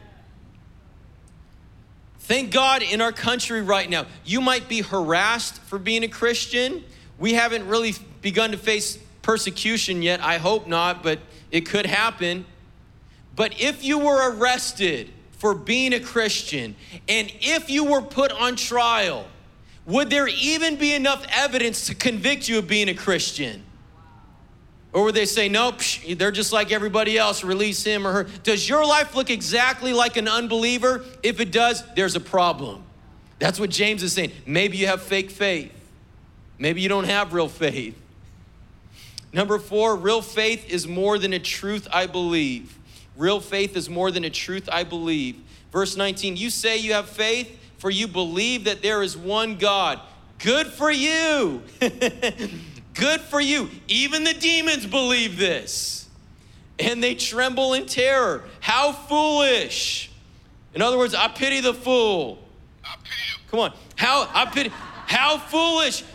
[2.21, 6.83] Thank God in our country right now, you might be harassed for being a Christian.
[7.19, 10.21] We haven't really begun to face persecution yet.
[10.21, 11.19] I hope not, but
[11.51, 12.45] it could happen.
[13.35, 16.75] But if you were arrested for being a Christian
[17.07, 19.25] and if you were put on trial,
[19.85, 23.63] would there even be enough evidence to convict you of being a Christian?
[24.91, 25.81] Or would they say, nope,
[26.15, 28.23] they're just like everybody else, release him or her?
[28.43, 31.05] Does your life look exactly like an unbeliever?
[31.23, 32.83] If it does, there's a problem.
[33.37, 34.31] That's what James is saying.
[34.45, 35.71] Maybe you have fake faith.
[36.57, 37.95] Maybe you don't have real faith.
[39.31, 42.75] Number four, real faith is more than a truth I believe.
[43.19, 45.35] Real faith is more than a truth I believe.
[45.73, 49.99] Verse 19, you say you have faith, for you believe that there is one God.
[50.39, 51.61] Good for you.
[52.93, 53.69] Good for you.
[53.89, 56.07] Even the demons believe this.
[56.79, 58.45] And they tremble in terror.
[58.61, 60.09] How foolish.
[60.73, 62.39] In other words, I pity the fool.
[63.51, 63.73] Come on.
[63.97, 64.69] How I pity
[65.07, 66.05] how foolish.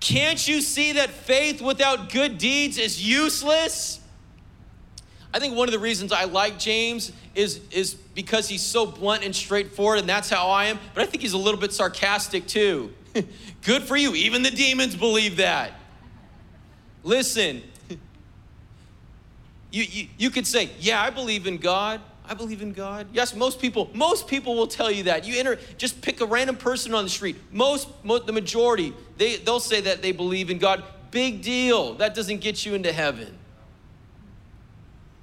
[0.00, 3.95] Can't you see that faith without good deeds is useless?
[5.36, 9.22] I think one of the reasons I like James is, is because he's so blunt
[9.22, 10.78] and straightforward, and that's how I am.
[10.94, 12.94] But I think he's a little bit sarcastic too.
[13.62, 14.14] Good for you.
[14.14, 15.72] Even the demons believe that.
[17.04, 17.62] Listen,
[19.70, 22.00] you, you, you could say, Yeah, I believe in God.
[22.26, 23.06] I believe in God.
[23.12, 25.26] Yes, most people, most people will tell you that.
[25.26, 27.36] You enter, just pick a random person on the street.
[27.52, 30.82] Most, most the majority, they, they'll say that they believe in God.
[31.10, 31.92] Big deal.
[31.92, 33.36] That doesn't get you into heaven.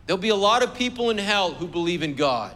[0.06, 2.54] There'll be a lot of people in hell who believe in God.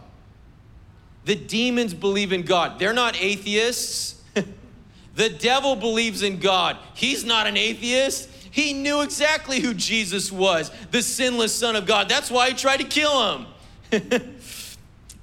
[1.24, 2.78] The demons believe in God.
[2.78, 4.22] They're not atheists.
[5.14, 6.78] the devil believes in God.
[6.94, 8.28] He's not an atheist.
[8.50, 12.08] He knew exactly who Jesus was, the sinless Son of God.
[12.08, 13.46] That's why he tried to kill him.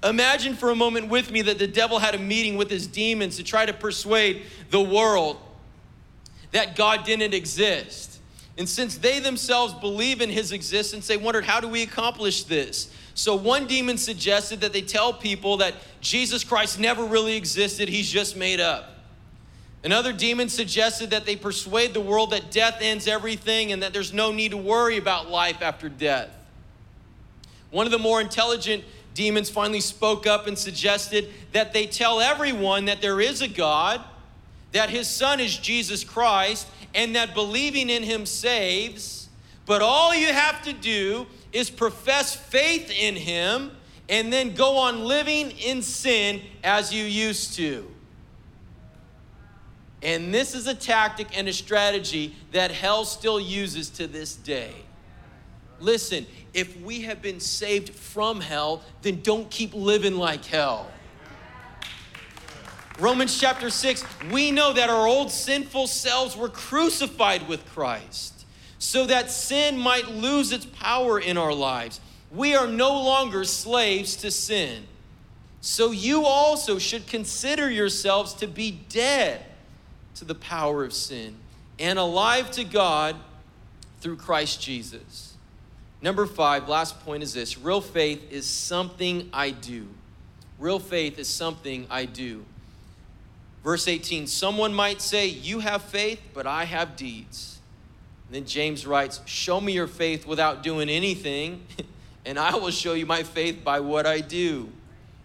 [0.03, 3.38] Imagine for a moment with me that the devil had a meeting with his demons
[3.38, 5.38] to try to persuade the world
[6.51, 8.14] that God didn't exist.
[8.57, 12.89] And since they themselves believe in his existence, they wondered, how do we accomplish this?
[13.13, 18.09] So one demon suggested that they tell people that Jesus Christ never really existed, he's
[18.09, 18.91] just made up.
[19.83, 24.13] Another demon suggested that they persuade the world that death ends everything and that there's
[24.13, 26.29] no need to worry about life after death.
[27.71, 32.85] One of the more intelligent demons finally spoke up and suggested that they tell everyone
[32.85, 34.01] that there is a God,
[34.71, 39.29] that his son is Jesus Christ, and that believing in him saves.
[39.65, 43.71] But all you have to do is profess faith in him
[44.10, 47.91] and then go on living in sin as you used to.
[50.01, 54.73] And this is a tactic and a strategy that hell still uses to this day.
[55.79, 60.89] Listen, if we have been saved from hell, then don't keep living like hell.
[62.97, 68.45] Romans chapter 6, we know that our old sinful selves were crucified with Christ
[68.79, 71.99] so that sin might lose its power in our lives.
[72.31, 74.84] We are no longer slaves to sin.
[75.60, 79.43] So you also should consider yourselves to be dead
[80.15, 81.36] to the power of sin
[81.77, 83.17] and alive to God
[83.99, 85.34] through Christ Jesus.
[86.01, 89.88] Number five, last point is this real faith is something I do.
[90.60, 92.45] Real faith is something I do.
[93.65, 97.60] Verse 18 Someone might say, You have faith, but I have deeds.
[98.28, 101.65] And then James writes, Show me your faith without doing anything,
[102.25, 104.69] and I will show you my faith by what I do.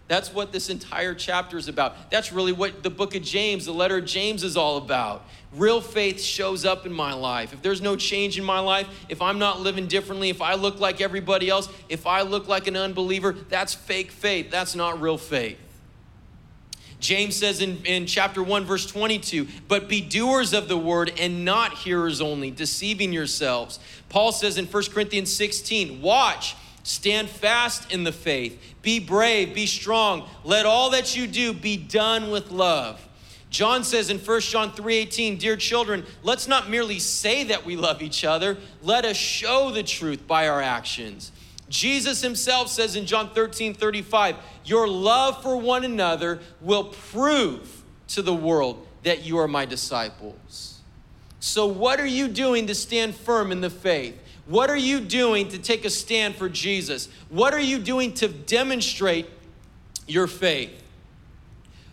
[0.07, 2.11] That's what this entire chapter is about.
[2.11, 5.23] That's really what the book of James, the letter of James, is all about.
[5.53, 7.53] Real faith shows up in my life.
[7.53, 10.81] If there's no change in my life, if I'm not living differently, if I look
[10.81, 14.51] like everybody else, if I look like an unbeliever, that's fake faith.
[14.51, 15.57] That's not real faith.
[17.01, 21.43] James says in, in chapter 1, verse 22, but be doers of the word and
[21.43, 23.79] not hearers only, deceiving yourselves.
[24.07, 28.59] Paul says in 1 Corinthians 16, watch Stand fast in the faith.
[28.81, 30.27] Be brave, be strong.
[30.43, 33.07] Let all that you do be done with love.
[33.51, 38.01] John says in 1 John 3:18, "Dear children, let's not merely say that we love
[38.01, 41.31] each other, let us show the truth by our actions."
[41.71, 48.21] Jesus himself says in John 13, 35, Your love for one another will prove to
[48.21, 50.81] the world that you are my disciples.
[51.39, 54.15] So, what are you doing to stand firm in the faith?
[54.45, 57.07] What are you doing to take a stand for Jesus?
[57.29, 59.27] What are you doing to demonstrate
[60.07, 60.83] your faith?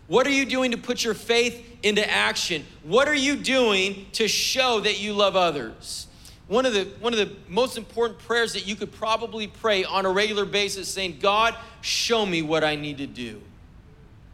[0.08, 2.66] What are you doing to put your faith into action?
[2.82, 6.07] What are you doing to show that you love others?
[6.48, 10.06] One of the one of the most important prayers that you could probably pray on
[10.06, 13.42] a regular basis saying, "God, show me what I need to do."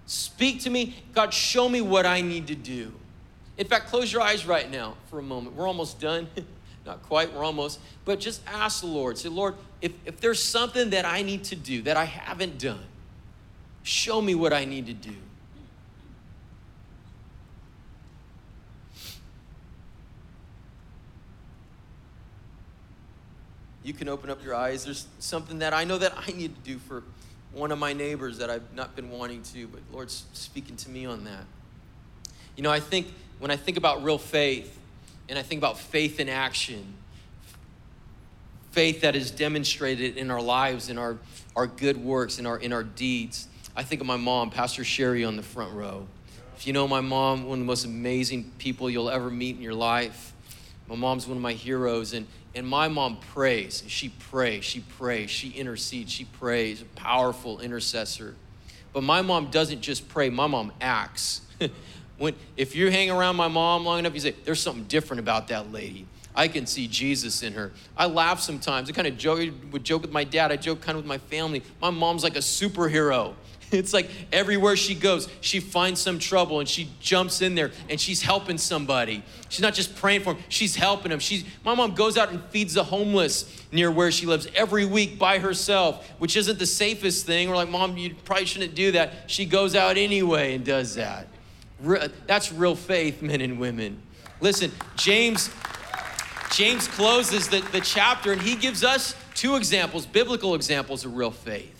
[0.06, 2.92] Speak to me, God, show me what I need to do.
[3.56, 5.56] In fact, close your eyes right now for a moment.
[5.56, 6.28] We're almost done.
[6.86, 7.80] Not quite, we're almost.
[8.04, 9.16] But just ask the Lord.
[9.16, 12.84] Say, Lord, if, if there's something that I need to do that I haven't done,
[13.82, 15.16] show me what I need to do.
[23.84, 24.84] You can open up your eyes.
[24.84, 27.04] There's something that I know that I need to do for
[27.52, 31.06] one of my neighbors that I've not been wanting to, but Lord's speaking to me
[31.06, 31.44] on that.
[32.56, 34.78] You know, I think when I think about real faith,
[35.28, 36.94] and I think about faith in action,
[38.72, 41.18] faith that is demonstrated in our lives, in our,
[41.54, 43.48] our good works, in our, in our deeds.
[43.76, 46.06] I think of my mom, Pastor Sherry, on the front row.
[46.56, 49.62] If you know my mom, one of the most amazing people you'll ever meet in
[49.62, 50.32] your life.
[50.88, 53.82] My mom's one of my heroes, and, and my mom prays.
[53.86, 58.34] She prays, she prays, she intercedes, she prays, a powerful intercessor.
[58.92, 61.42] But my mom doesn't just pray, my mom acts.
[62.18, 65.48] when, if you hang around my mom long enough, you say, There's something different about
[65.48, 66.06] that lady.
[66.36, 67.72] I can see Jesus in her.
[67.96, 68.90] I laugh sometimes.
[68.90, 70.50] I kind of joke, would joke with my dad.
[70.50, 71.62] I joke kind of with my family.
[71.80, 73.34] My mom's like a superhero.
[73.72, 78.00] It's like everywhere she goes, she finds some trouble and she jumps in there and
[78.00, 79.22] she's helping somebody.
[79.48, 81.18] She's not just praying for them, she's helping them.
[81.18, 85.18] She's, my mom goes out and feeds the homeless near where she lives every week
[85.18, 87.48] by herself, which isn't the safest thing.
[87.48, 89.30] We're like, Mom, you probably shouldn't do that.
[89.30, 91.26] She goes out anyway and does that.
[92.26, 94.00] That's real faith, men and women.
[94.40, 95.50] Listen, James.
[96.52, 101.32] James closes the, the chapter and he gives us two examples, biblical examples of real
[101.32, 101.73] faith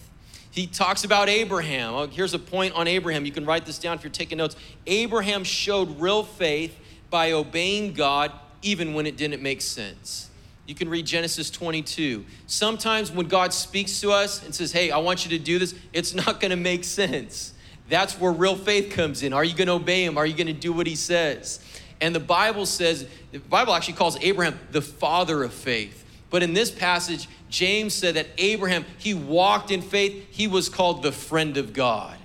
[0.55, 1.94] he talks about Abraham.
[1.94, 3.26] Oh, here's a point on Abraham.
[3.26, 4.55] You can write this down if you're taking notes.
[4.86, 6.78] Abraham showed real faith
[7.11, 8.30] by obeying God
[8.62, 10.30] even when it didn't make sense.
[10.66, 12.24] You can read Genesis 22.
[12.46, 15.74] Sometimes when God speaks to us and says, Hey, I want you to do this,
[15.92, 17.52] it's not going to make sense.
[17.88, 19.32] That's where real faith comes in.
[19.32, 20.16] Are you going to obey him?
[20.16, 21.59] Are you going to do what he says?
[22.00, 26.05] And the Bible says, the Bible actually calls Abraham the father of faith.
[26.30, 30.26] But in this passage, James said that Abraham, he walked in faith.
[30.30, 32.18] He was called the friend of God.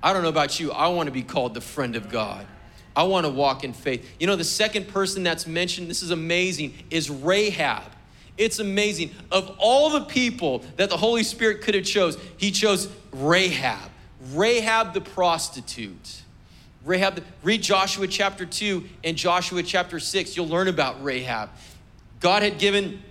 [0.00, 2.46] I don't know about you, I want to be called the friend of God.
[2.94, 4.08] I want to walk in faith.
[4.20, 7.82] You know, the second person that's mentioned, this is amazing, is Rahab.
[8.38, 9.10] It's amazing.
[9.32, 13.90] Of all the people that the Holy Spirit could have chose, he chose Rahab.
[14.32, 16.22] Rahab the prostitute.
[16.84, 20.36] Rahab, read Joshua chapter 2 and Joshua chapter 6.
[20.36, 21.50] You'll learn about Rahab.
[22.20, 23.02] God had given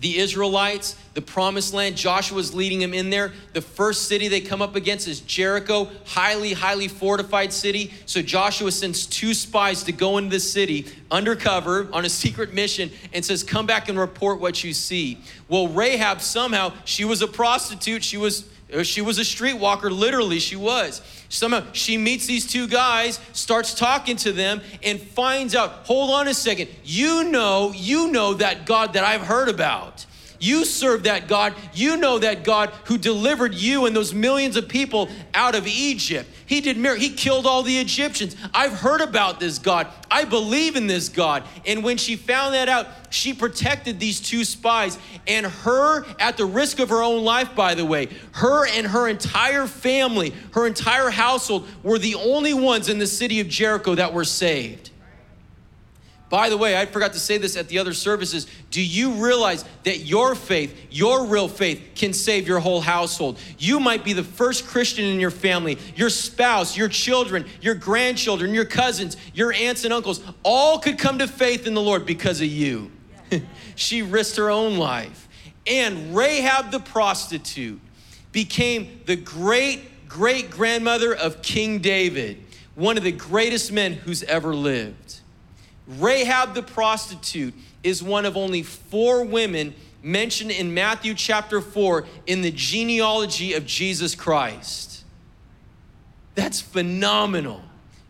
[0.00, 1.96] the Israelites, the promised land.
[1.96, 3.32] Joshua's leading them in there.
[3.52, 7.92] The first city they come up against is Jericho, highly, highly fortified city.
[8.04, 12.90] So Joshua sends two spies to go into the city undercover on a secret mission
[13.12, 15.18] and says, Come back and report what you see.
[15.48, 18.04] Well, Rahab somehow, she was a prostitute.
[18.04, 21.00] She was uh, she was a streetwalker, literally, she was.
[21.28, 26.28] Somehow she meets these two guys, starts talking to them, and finds out, hold on
[26.28, 30.06] a second, you know, you know that God that I've heard about.
[30.38, 31.54] You serve that God.
[31.72, 36.28] You know that God who delivered you and those millions of people out of Egypt.
[36.46, 37.08] He did miracles.
[37.08, 38.36] He killed all the Egyptians.
[38.54, 39.88] I've heard about this God.
[40.10, 41.42] I believe in this God.
[41.66, 44.98] And when she found that out, she protected these two spies.
[45.26, 49.08] And her, at the risk of her own life, by the way, her and her
[49.08, 54.12] entire family, her entire household, were the only ones in the city of Jericho that
[54.12, 54.90] were saved.
[56.28, 58.48] By the way, I forgot to say this at the other services.
[58.72, 63.38] Do you realize that your faith, your real faith, can save your whole household?
[63.58, 68.54] You might be the first Christian in your family, your spouse, your children, your grandchildren,
[68.54, 72.40] your cousins, your aunts and uncles, all could come to faith in the Lord because
[72.40, 72.90] of you.
[73.76, 75.28] she risked her own life.
[75.64, 77.80] And Rahab the prostitute
[78.32, 82.42] became the great great grandmother of King David,
[82.74, 85.20] one of the greatest men who's ever lived.
[85.86, 92.42] Rahab the prostitute is one of only four women mentioned in Matthew chapter 4 in
[92.42, 95.04] the genealogy of Jesus Christ.
[96.34, 97.62] That's phenomenal.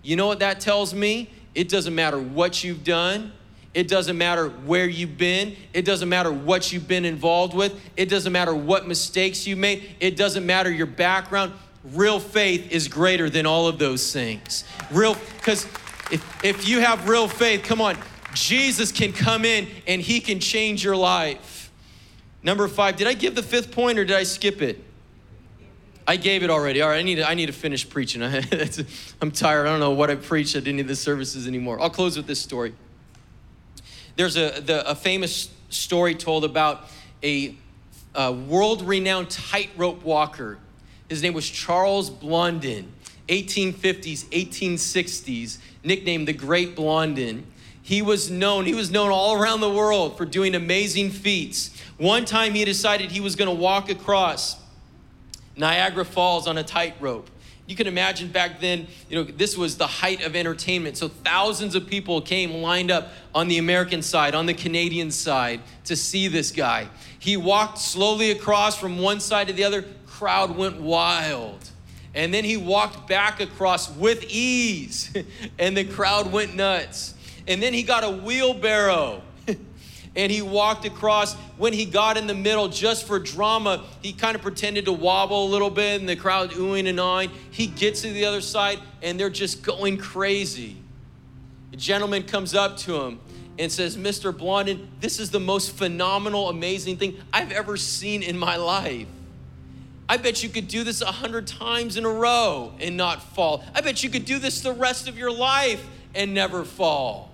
[0.02, 1.30] You know what that tells me?
[1.54, 3.32] It doesn't matter what you've done.
[3.72, 5.56] It doesn't matter where you've been.
[5.72, 7.78] It doesn't matter what you've been involved with.
[7.96, 9.90] It doesn't matter what mistakes you made.
[10.00, 11.52] It doesn't matter your background.
[11.92, 14.64] Real faith is greater than all of those things.
[14.90, 15.66] Real, because
[16.10, 17.96] if, if you have real faith, come on,
[18.34, 21.70] Jesus can come in and he can change your life.
[22.42, 24.82] Number five, did I give the fifth point or did I skip it?
[26.06, 26.82] I gave it already.
[26.82, 28.22] All right, I need to, I need to finish preaching.
[29.20, 29.66] I'm tired.
[29.66, 31.80] I don't know what I preached at any of the services anymore.
[31.80, 32.74] I'll close with this story.
[34.14, 36.88] There's a, the, a famous story told about
[37.24, 37.56] a,
[38.14, 40.58] a world renowned tightrope walker.
[41.08, 42.92] His name was Charles Blondin.
[43.28, 47.46] 1850s, 1860s, nicknamed the Great Blondin.
[47.82, 51.70] He was known, he was known all around the world for doing amazing feats.
[51.98, 54.56] One time he decided he was going to walk across
[55.56, 57.30] Niagara Falls on a tightrope.
[57.66, 60.96] You can imagine back then, you know, this was the height of entertainment.
[60.96, 65.60] So thousands of people came lined up on the American side, on the Canadian side
[65.84, 66.88] to see this guy.
[67.18, 69.84] He walked slowly across from one side to the other.
[70.06, 71.70] Crowd went wild.
[72.16, 75.14] And then he walked back across with ease,
[75.58, 77.14] and the crowd went nuts.
[77.46, 79.22] And then he got a wheelbarrow.
[80.16, 81.34] and he walked across.
[81.58, 85.46] When he got in the middle, just for drama, he kind of pretended to wobble
[85.46, 87.30] a little bit, and the crowd oohing and awing.
[87.50, 90.78] He gets to the other side, and they're just going crazy.
[91.74, 93.20] A gentleman comes up to him
[93.58, 94.36] and says, Mr.
[94.36, 99.06] Blondin, this is the most phenomenal, amazing thing I've ever seen in my life.
[100.08, 103.64] I bet you could do this a hundred times in a row and not fall.
[103.74, 105.84] I bet you could do this the rest of your life
[106.14, 107.32] and never fall.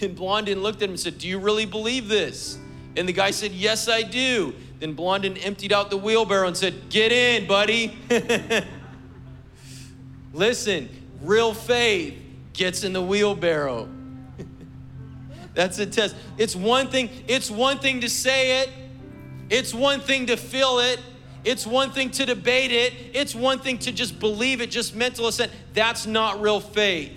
[0.00, 2.58] And Blondin looked at him and said, Do you really believe this?
[2.96, 4.54] And the guy said, Yes, I do.
[4.80, 7.96] Then Blondin emptied out the wheelbarrow and said, Get in, buddy.
[10.32, 10.88] Listen,
[11.22, 12.14] real faith
[12.52, 13.88] gets in the wheelbarrow.
[15.54, 16.14] That's a test.
[16.36, 18.70] It's one thing, it's one thing to say it,
[19.50, 21.00] it's one thing to feel it,
[21.44, 25.28] it's one thing to debate it, it's one thing to just believe it, just mental
[25.28, 25.52] assent.
[25.74, 27.12] That's not real faith.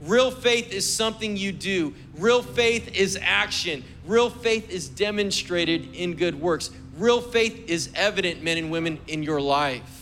[0.00, 1.94] Real faith is something you do.
[2.16, 3.84] Real faith is action.
[4.06, 6.70] Real faith is demonstrated in good works.
[6.96, 10.00] Real faith is evident, men and women, in your life.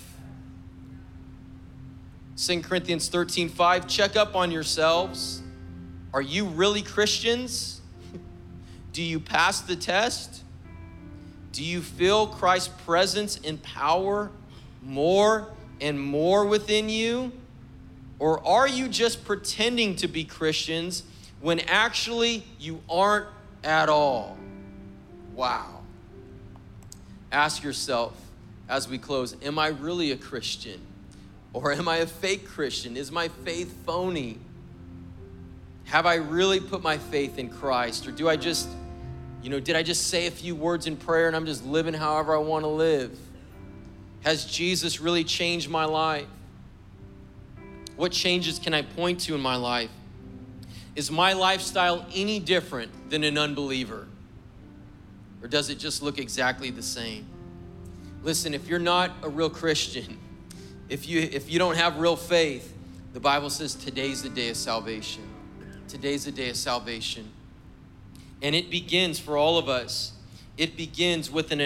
[2.36, 5.42] 2 Corinthians 13 5, check up on yourselves.
[6.14, 7.80] Are you really Christians?
[8.92, 10.44] Do you pass the test?
[11.58, 14.30] Do you feel Christ's presence and power
[14.80, 15.48] more
[15.80, 17.32] and more within you?
[18.20, 21.02] Or are you just pretending to be Christians
[21.40, 23.26] when actually you aren't
[23.64, 24.38] at all?
[25.34, 25.80] Wow.
[27.32, 28.14] Ask yourself
[28.68, 30.80] as we close Am I really a Christian?
[31.52, 32.96] Or am I a fake Christian?
[32.96, 34.38] Is my faith phony?
[35.86, 38.06] Have I really put my faith in Christ?
[38.06, 38.68] Or do I just,
[39.42, 41.94] you know, did I just say a few words in prayer and I'm just living
[41.94, 43.16] however I want to live?
[44.24, 46.26] Has Jesus really changed my life?
[47.96, 49.90] What changes can I point to in my life?
[50.96, 54.08] Is my lifestyle any different than an unbeliever?
[55.42, 57.26] Or does it just look exactly the same?
[58.22, 60.18] Listen, if you're not a real Christian,
[60.88, 62.74] if you if you don't have real faith,
[63.12, 65.22] the Bible says today's the day of salvation.
[65.86, 67.30] Today's the day of salvation.
[68.42, 70.12] And it begins for all of us.
[70.56, 71.60] It begins with an,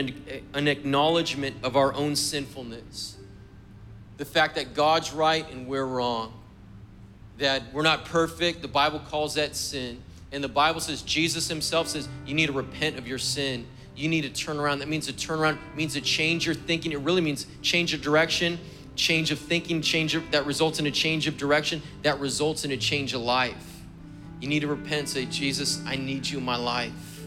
[0.54, 3.16] an acknowledgement of our own sinfulness.
[4.16, 6.32] The fact that God's right and we're wrong.
[7.38, 8.62] That we're not perfect.
[8.62, 10.02] The Bible calls that sin.
[10.30, 13.66] And the Bible says, Jesus himself says, you need to repent of your sin.
[13.94, 14.78] You need to turn around.
[14.78, 16.92] That means to turn around, means to change your thinking.
[16.92, 18.58] It really means change of direction
[18.94, 22.72] change of thinking, change of, that results in a change of direction, that results in
[22.72, 23.71] a change of life.
[24.42, 27.20] You need to repent, say, Jesus, I need you in my life.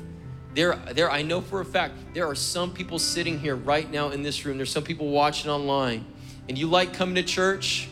[0.54, 4.10] There, there, I know for a fact, there are some people sitting here right now
[4.10, 4.58] in this room.
[4.58, 6.06] There's some people watching online,
[6.50, 7.88] and you like coming to church,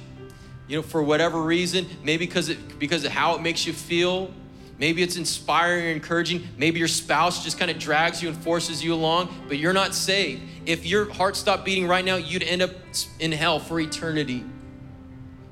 [0.68, 4.30] you know, for whatever reason, maybe because it because of how it makes you feel,
[4.78, 6.48] Maybe it's inspiring or encouraging.
[6.58, 9.94] Maybe your spouse just kind of drags you and forces you along, but you're not
[9.94, 10.42] saved.
[10.66, 12.72] If your heart stopped beating right now, you'd end up
[13.20, 14.44] in hell for eternity.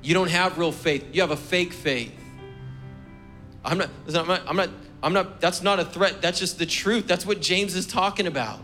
[0.02, 1.06] You don't have real faith.
[1.12, 2.12] You have a fake faith.
[3.64, 4.68] I'm not, I'm not, I'm not,
[5.02, 6.20] I'm not, that's not a threat.
[6.20, 7.06] That's just the truth.
[7.06, 8.60] That's what James is talking about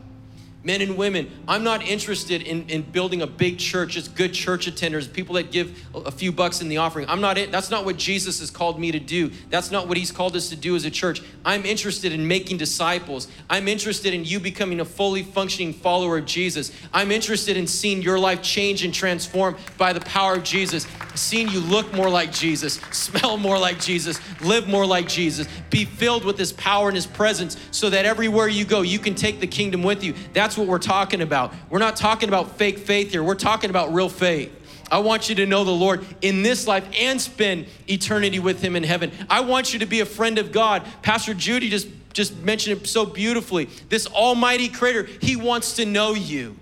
[0.65, 1.31] men and women.
[1.47, 5.53] I'm not interested in, in building a big church, just good church attenders, people that
[5.53, 7.09] give a few bucks in the offering.
[7.09, 7.53] I'm not it.
[7.53, 9.31] That's not what Jesus has called me to do.
[9.51, 11.23] That's not what he's called us to do as a church.
[11.45, 13.29] I'm interested in making disciples.
[13.49, 16.73] I'm interested in you becoming a fully functioning follower of Jesus.
[16.93, 21.49] I'm interested in seeing your life change and transform by the power of Jesus, seeing
[21.49, 26.25] you look more like Jesus, smell more like Jesus, live more like Jesus, be filled
[26.25, 29.47] with his power and his presence so that everywhere you go, you can take the
[29.47, 30.15] kingdom with you.
[30.33, 31.53] That's that's what we're talking about.
[31.71, 34.55] We're not talking about fake faith here, we're talking about real faith.
[34.91, 38.75] I want you to know the Lord in this life and spend eternity with Him
[38.75, 39.13] in heaven.
[39.29, 40.83] I want you to be a friend of God.
[41.03, 43.67] Pastor Judy just, just mentioned it so beautifully.
[43.89, 46.57] This Almighty Creator, He wants to know you.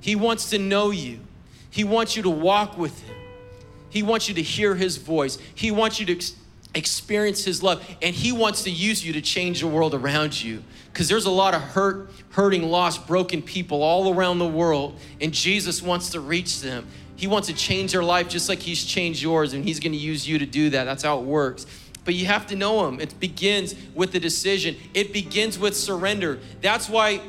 [0.00, 1.20] He wants to know you.
[1.70, 3.16] He wants you to walk with Him.
[3.90, 5.36] He wants you to hear His voice.
[5.54, 6.32] He wants you to
[6.74, 7.86] experience His love.
[8.02, 10.62] And He wants to use you to change the world around you
[10.92, 15.32] because there's a lot of hurt, hurting, lost, broken people all around the world, and
[15.32, 16.86] Jesus wants to reach them.
[17.16, 19.98] He wants to change their life just like He's changed yours, and He's going to
[19.98, 20.84] use you to do that.
[20.84, 21.66] That's how it works.
[22.04, 22.98] But you have to know Him.
[22.98, 24.76] It begins with the decision.
[24.94, 26.38] It begins with surrender.
[26.60, 27.20] That's why.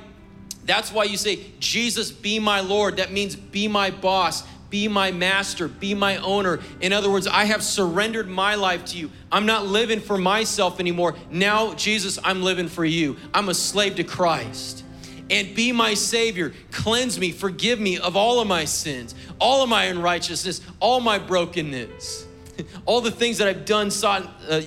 [0.64, 2.98] That's why you say, Jesus, be my Lord.
[2.98, 6.60] That means be my boss be my master, be my owner.
[6.80, 9.12] In other words, I have surrendered my life to you.
[9.32, 11.14] I'm not living for myself anymore.
[11.30, 13.18] Now, Jesus, I'm living for you.
[13.34, 14.84] I'm a slave to Christ.
[15.30, 16.54] And be my Savior.
[16.72, 21.20] Cleanse me, forgive me of all of my sins, all of my unrighteousness, all my
[21.20, 22.26] brokenness.
[22.86, 24.62] all the things that I've done, sought, uh,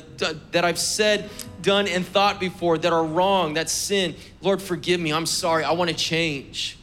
[0.53, 1.31] that I've said,
[1.63, 4.15] done, and thought before that are wrong, that sin.
[4.43, 5.13] Lord, forgive me.
[5.13, 5.65] I'm sorry.
[5.65, 6.79] I want to change.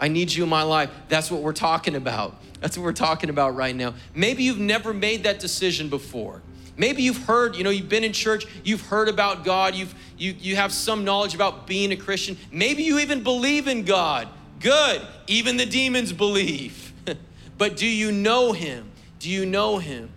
[0.00, 0.90] I need you in my life.
[1.08, 2.36] That's what we're talking about.
[2.60, 3.94] That's what we're talking about right now.
[4.14, 6.42] Maybe you've never made that decision before.
[6.76, 10.34] Maybe you've heard, you know, you've been in church, you've heard about God, you've you
[10.38, 12.36] you have some knowledge about being a Christian.
[12.50, 14.28] Maybe you even believe in God.
[14.60, 15.02] Good.
[15.26, 16.92] Even the demons believe.
[17.58, 18.90] but do you know him?
[19.18, 20.10] Do you know him?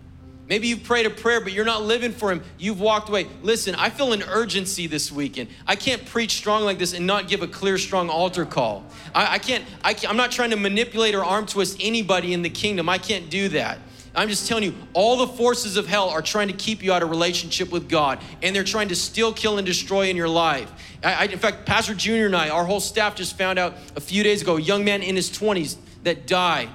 [0.50, 2.42] Maybe you've prayed a prayer, but you're not living for Him.
[2.58, 3.28] You've walked away.
[3.40, 5.48] Listen, I feel an urgency this weekend.
[5.64, 8.84] I can't preach strong like this and not give a clear, strong altar call.
[9.14, 12.42] I, I can't, I can't, I'm not trying to manipulate or arm twist anybody in
[12.42, 12.88] the kingdom.
[12.88, 13.78] I can't do that.
[14.12, 17.04] I'm just telling you, all the forces of hell are trying to keep you out
[17.04, 20.68] of relationship with God, and they're trying to steal, kill, and destroy in your life.
[21.04, 24.00] I, I, in fact, Pastor Junior and I, our whole staff just found out a
[24.00, 26.70] few days ago, a young man in his 20s that died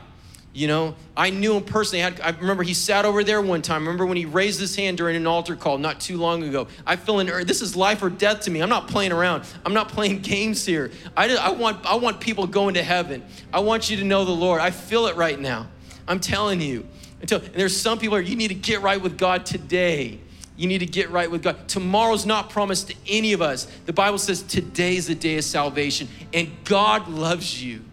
[0.55, 2.01] you know, I knew him personally.
[2.01, 3.81] I, had, I, remember he sat over there one time.
[3.81, 6.69] I remember when he raised his hand during an altar call not too long ago.
[6.87, 8.61] I feel in this is life or death to me.
[8.61, 9.43] I'm not playing around.
[9.65, 10.91] I'm not playing games here.
[11.17, 13.21] I, I want I want people going to heaven.
[13.51, 14.61] I want you to know the Lord.
[14.61, 15.67] I feel it right now.
[16.07, 16.87] I'm telling you.
[17.19, 18.25] Until, and there's some people here.
[18.25, 20.21] you need to get right with God today.
[20.55, 21.67] You need to get right with God.
[21.67, 23.65] Tomorrow's not promised to any of us.
[23.85, 27.83] The Bible says today's the day of salvation, and God loves you.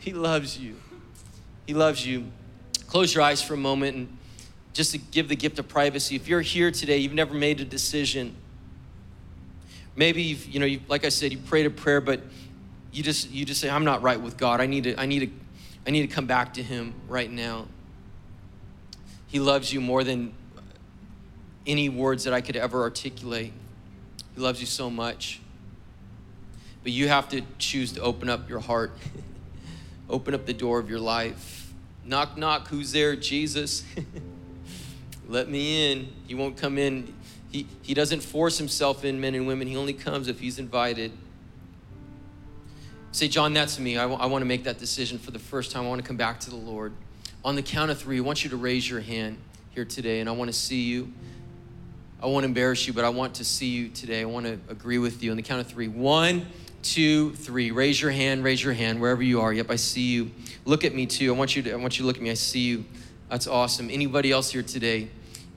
[0.00, 0.74] He loves you.
[1.66, 2.26] He loves you.
[2.86, 4.18] Close your eyes for a moment and
[4.72, 6.16] just to give the gift of privacy.
[6.16, 8.34] If you're here today, you've never made a decision.
[9.96, 12.20] Maybe you've, you know, you, like I said, you prayed a prayer, but
[12.92, 14.60] you just you just say, I'm not right with God.
[14.60, 15.30] I need to, I need to,
[15.86, 17.66] I need to come back to Him right now.
[19.26, 20.32] He loves you more than
[21.66, 23.52] any words that I could ever articulate.
[24.34, 25.40] He loves you so much.
[26.82, 28.92] But you have to choose to open up your heart,
[30.10, 31.60] open up the door of your life
[32.04, 33.14] Knock, knock, who's there?
[33.14, 33.84] Jesus.
[35.28, 36.12] Let me in.
[36.26, 37.14] He won't come in.
[37.50, 39.68] He, he doesn't force himself in, men and women.
[39.68, 41.12] He only comes if he's invited.
[43.12, 43.98] Say, John, that's me.
[43.98, 45.84] I, w- I want to make that decision for the first time.
[45.84, 46.92] I want to come back to the Lord.
[47.44, 49.38] On the count of three, I want you to raise your hand
[49.70, 51.12] here today, and I want to see you.
[52.22, 54.20] I won't embarrass you, but I want to see you today.
[54.20, 55.30] I want to agree with you.
[55.30, 55.88] On the count of three.
[55.88, 56.46] One,
[56.82, 57.70] two, three.
[57.70, 59.52] Raise your hand, raise your hand, wherever you are.
[59.52, 60.30] Yep, I see you.
[60.64, 61.32] Look at me too.
[61.32, 62.30] I want you to, I want you to look at me.
[62.30, 62.84] I see you.
[63.28, 63.90] That's awesome.
[63.90, 65.08] Anybody else here today?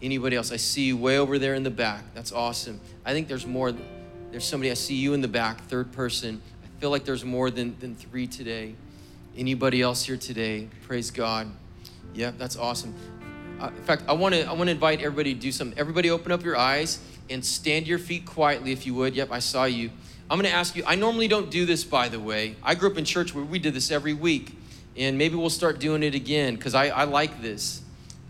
[0.01, 0.51] Anybody else?
[0.51, 2.03] I see you way over there in the back.
[2.13, 2.79] That's awesome.
[3.05, 3.73] I think there's more.
[4.31, 6.41] There's somebody, I see you in the back, third person.
[6.63, 8.75] I feel like there's more than, than three today.
[9.37, 10.67] Anybody else here today?
[10.87, 11.51] Praise God.
[12.13, 12.93] Yeah, that's awesome.
[13.59, 15.77] Uh, in fact, I want to I want to invite everybody to do something.
[15.77, 16.99] Everybody, open up your eyes
[17.29, 19.15] and stand your feet quietly, if you would.
[19.15, 19.89] Yep, I saw you.
[20.29, 20.83] I'm going to ask you.
[20.85, 22.55] I normally don't do this, by the way.
[22.63, 24.55] I grew up in church where we did this every week
[24.95, 27.81] and maybe we'll start doing it again because I, I like this.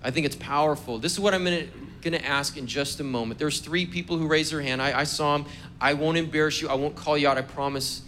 [0.04, 0.98] I think it's powerful.
[0.98, 1.68] This is what I'm gonna,
[2.02, 3.40] gonna ask in just a moment.
[3.40, 4.82] There's three people who raised their hand.
[4.82, 5.48] I, I saw them.
[5.80, 6.70] I won't embarrass you.
[6.70, 7.38] I won't call you out.
[7.38, 8.02] I promise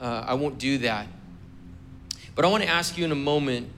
[0.00, 1.06] uh, I won't do that.
[2.34, 3.68] But I want to ask you in a moment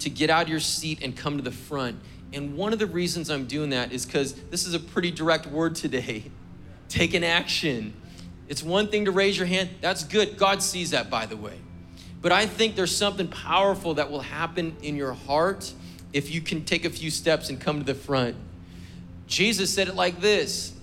[0.00, 1.98] to get out of your seat and come to the front.
[2.32, 5.46] And one of the reasons I'm doing that is because this is a pretty direct
[5.46, 6.24] word today.
[6.88, 7.92] Take an action.
[8.50, 9.70] It's one thing to raise your hand.
[9.80, 10.36] That's good.
[10.36, 11.56] God sees that, by the way.
[12.20, 15.72] But I think there's something powerful that will happen in your heart
[16.12, 18.34] if you can take a few steps and come to the front.
[19.28, 20.74] Jesus said it like this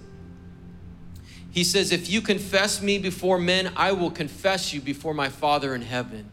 [1.51, 5.75] He says, If you confess me before men, I will confess you before my Father
[5.75, 6.29] in heaven.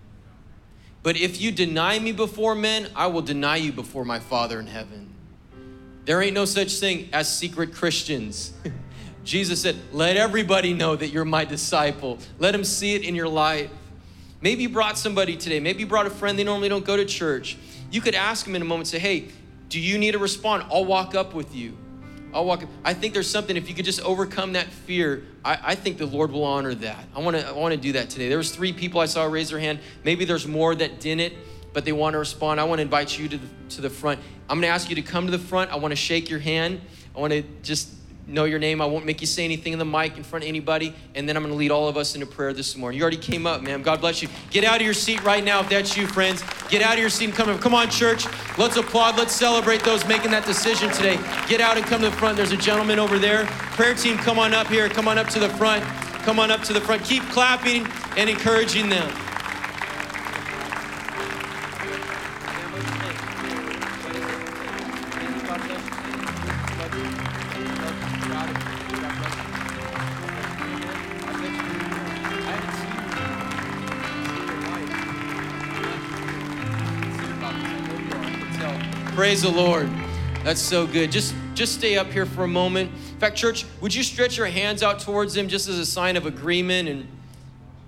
[1.03, 4.69] But if you deny me before men, I will deny you before my Father in
[4.69, 5.13] heaven.
[6.05, 8.53] There ain't no such thing as secret Christians.
[9.25, 12.19] Jesus said, Let everybody know that you're my disciple.
[12.39, 13.71] Let them see it in your life.
[14.41, 15.59] Maybe you brought somebody today.
[15.59, 16.39] Maybe you brought a friend.
[16.39, 17.57] They normally don't go to church.
[17.91, 19.29] You could ask them in a moment, say, hey,
[19.71, 20.65] do you need to respond?
[20.71, 21.77] I'll walk up with you.
[22.35, 22.69] I'll walk up.
[22.85, 26.07] I think there's something, if you could just overcome that fear, I, I think the
[26.07, 27.05] Lord will honor that.
[27.15, 28.29] I wanna, I wanna do that today.
[28.29, 29.79] There was three people I saw raise their hand.
[30.03, 31.33] Maybe there's more that didn't,
[31.73, 32.61] but they wanna respond.
[32.61, 34.21] I wanna invite you to the, to the front.
[34.51, 35.71] I'm gonna ask you to come to the front.
[35.71, 36.81] I wanna shake your hand.
[37.17, 37.91] I wanna just
[38.27, 38.81] know your name.
[38.81, 40.95] I won't make you say anything in the mic in front of anybody.
[41.15, 42.99] And then I'm going to lead all of us into prayer this morning.
[42.99, 43.83] You already came up, man.
[43.83, 44.29] God bless you.
[44.51, 46.43] Get out of your seat right now if that's you, friends.
[46.69, 47.61] Get out of your seat and come up.
[47.61, 48.27] Come on, church.
[48.59, 49.17] Let's applaud.
[49.17, 51.17] Let's celebrate those making that decision today.
[51.49, 52.37] Get out and come to the front.
[52.37, 53.47] There's a gentleman over there.
[53.77, 54.89] Prayer team, come on up here.
[54.89, 55.85] Come on up to the front.
[56.25, 57.05] Come on up to the front.
[57.05, 59.24] Keep clapping and encouraging them.
[79.25, 79.89] Praise the Lord.
[80.43, 81.11] That's so good.
[81.11, 82.91] Just just stay up here for a moment.
[82.91, 86.19] In fact, church, would you stretch your hands out towards him just as a sign
[86.19, 87.09] of agreement and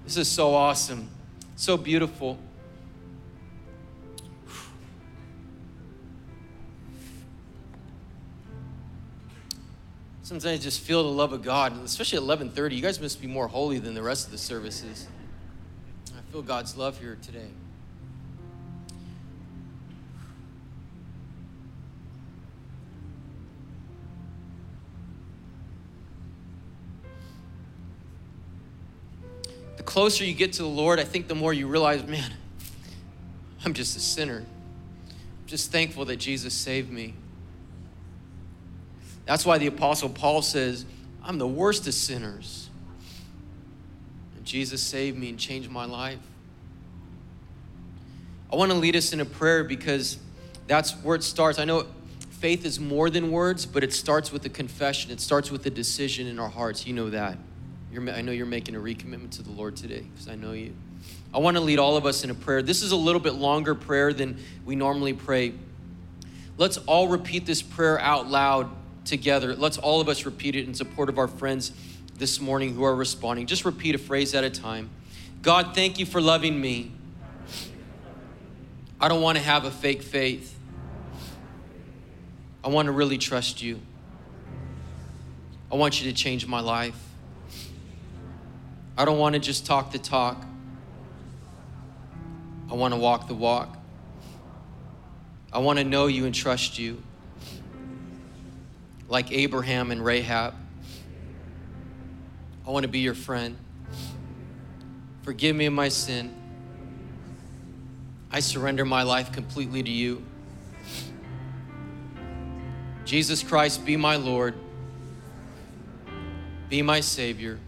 [0.05, 1.11] this is so awesome.
[1.57, 2.39] So beautiful.
[10.23, 12.77] Sometimes I just feel the love of God, especially at 11:30.
[12.77, 15.07] You guys must be more holy than the rest of the services.
[16.17, 17.51] I feel God's love here today.
[29.97, 32.31] Closer you get to the Lord, I think the more you realize, man,
[33.65, 34.45] I'm just a sinner.
[34.45, 37.15] I'm just thankful that Jesus saved me.
[39.25, 40.85] That's why the Apostle Paul says,
[41.25, 42.69] I'm the worst of sinners.
[44.37, 46.19] And Jesus saved me and changed my life.
[48.53, 50.19] I want to lead us in a prayer because
[50.67, 51.59] that's where it starts.
[51.59, 51.87] I know
[52.33, 55.71] faith is more than words, but it starts with a confession, it starts with a
[55.71, 56.87] decision in our hearts.
[56.87, 57.39] You know that.
[57.97, 60.75] You're, I know you're making a recommitment to the Lord today because I know you.
[61.33, 62.61] I want to lead all of us in a prayer.
[62.61, 64.37] This is a little bit longer prayer than
[64.67, 65.55] we normally pray.
[66.59, 68.69] Let's all repeat this prayer out loud
[69.07, 69.55] together.
[69.55, 71.73] Let's all of us repeat it in support of our friends
[72.19, 73.47] this morning who are responding.
[73.47, 74.91] Just repeat a phrase at a time.
[75.41, 76.93] God, thank you for loving me.
[79.01, 80.55] I don't want to have a fake faith.
[82.63, 83.81] I want to really trust you.
[85.73, 87.06] I want you to change my life.
[88.99, 90.43] I don't want to just talk the talk.
[92.71, 93.77] I want to walk the walk.
[95.53, 97.03] I want to know you and trust you
[99.09, 100.55] like Abraham and Rahab.
[102.67, 103.57] I want to be your friend.
[105.23, 106.35] Forgive me of my sin.
[108.31, 110.23] I surrender my life completely to you.
[113.05, 114.55] Jesus Christ, be my Lord.
[116.69, 117.61] Be my Savior.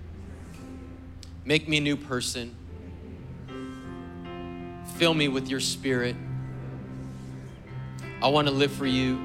[1.48, 2.54] Make me a new person.
[4.96, 6.14] Fill me with your Spirit.
[8.20, 9.18] I want to live for you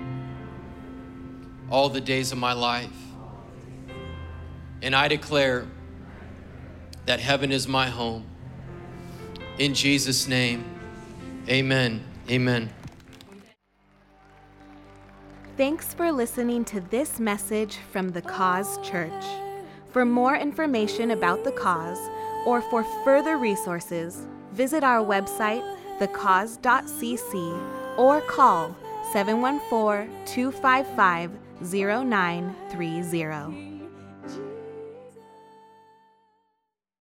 [1.70, 2.96] all the days of my life.
[4.82, 5.68] And I declare
[7.08, 8.26] that heaven is my home.
[9.58, 10.64] In Jesus' name,
[11.50, 12.06] amen.
[12.30, 12.70] Amen.
[15.58, 19.26] Thanks for listening to this message from the Cause Church.
[19.94, 22.00] For more information about the cause
[22.48, 25.62] or for further resources, visit our website,
[26.00, 28.76] thecause.cc, or call
[29.12, 31.30] 714 255
[31.62, 33.73] 0930.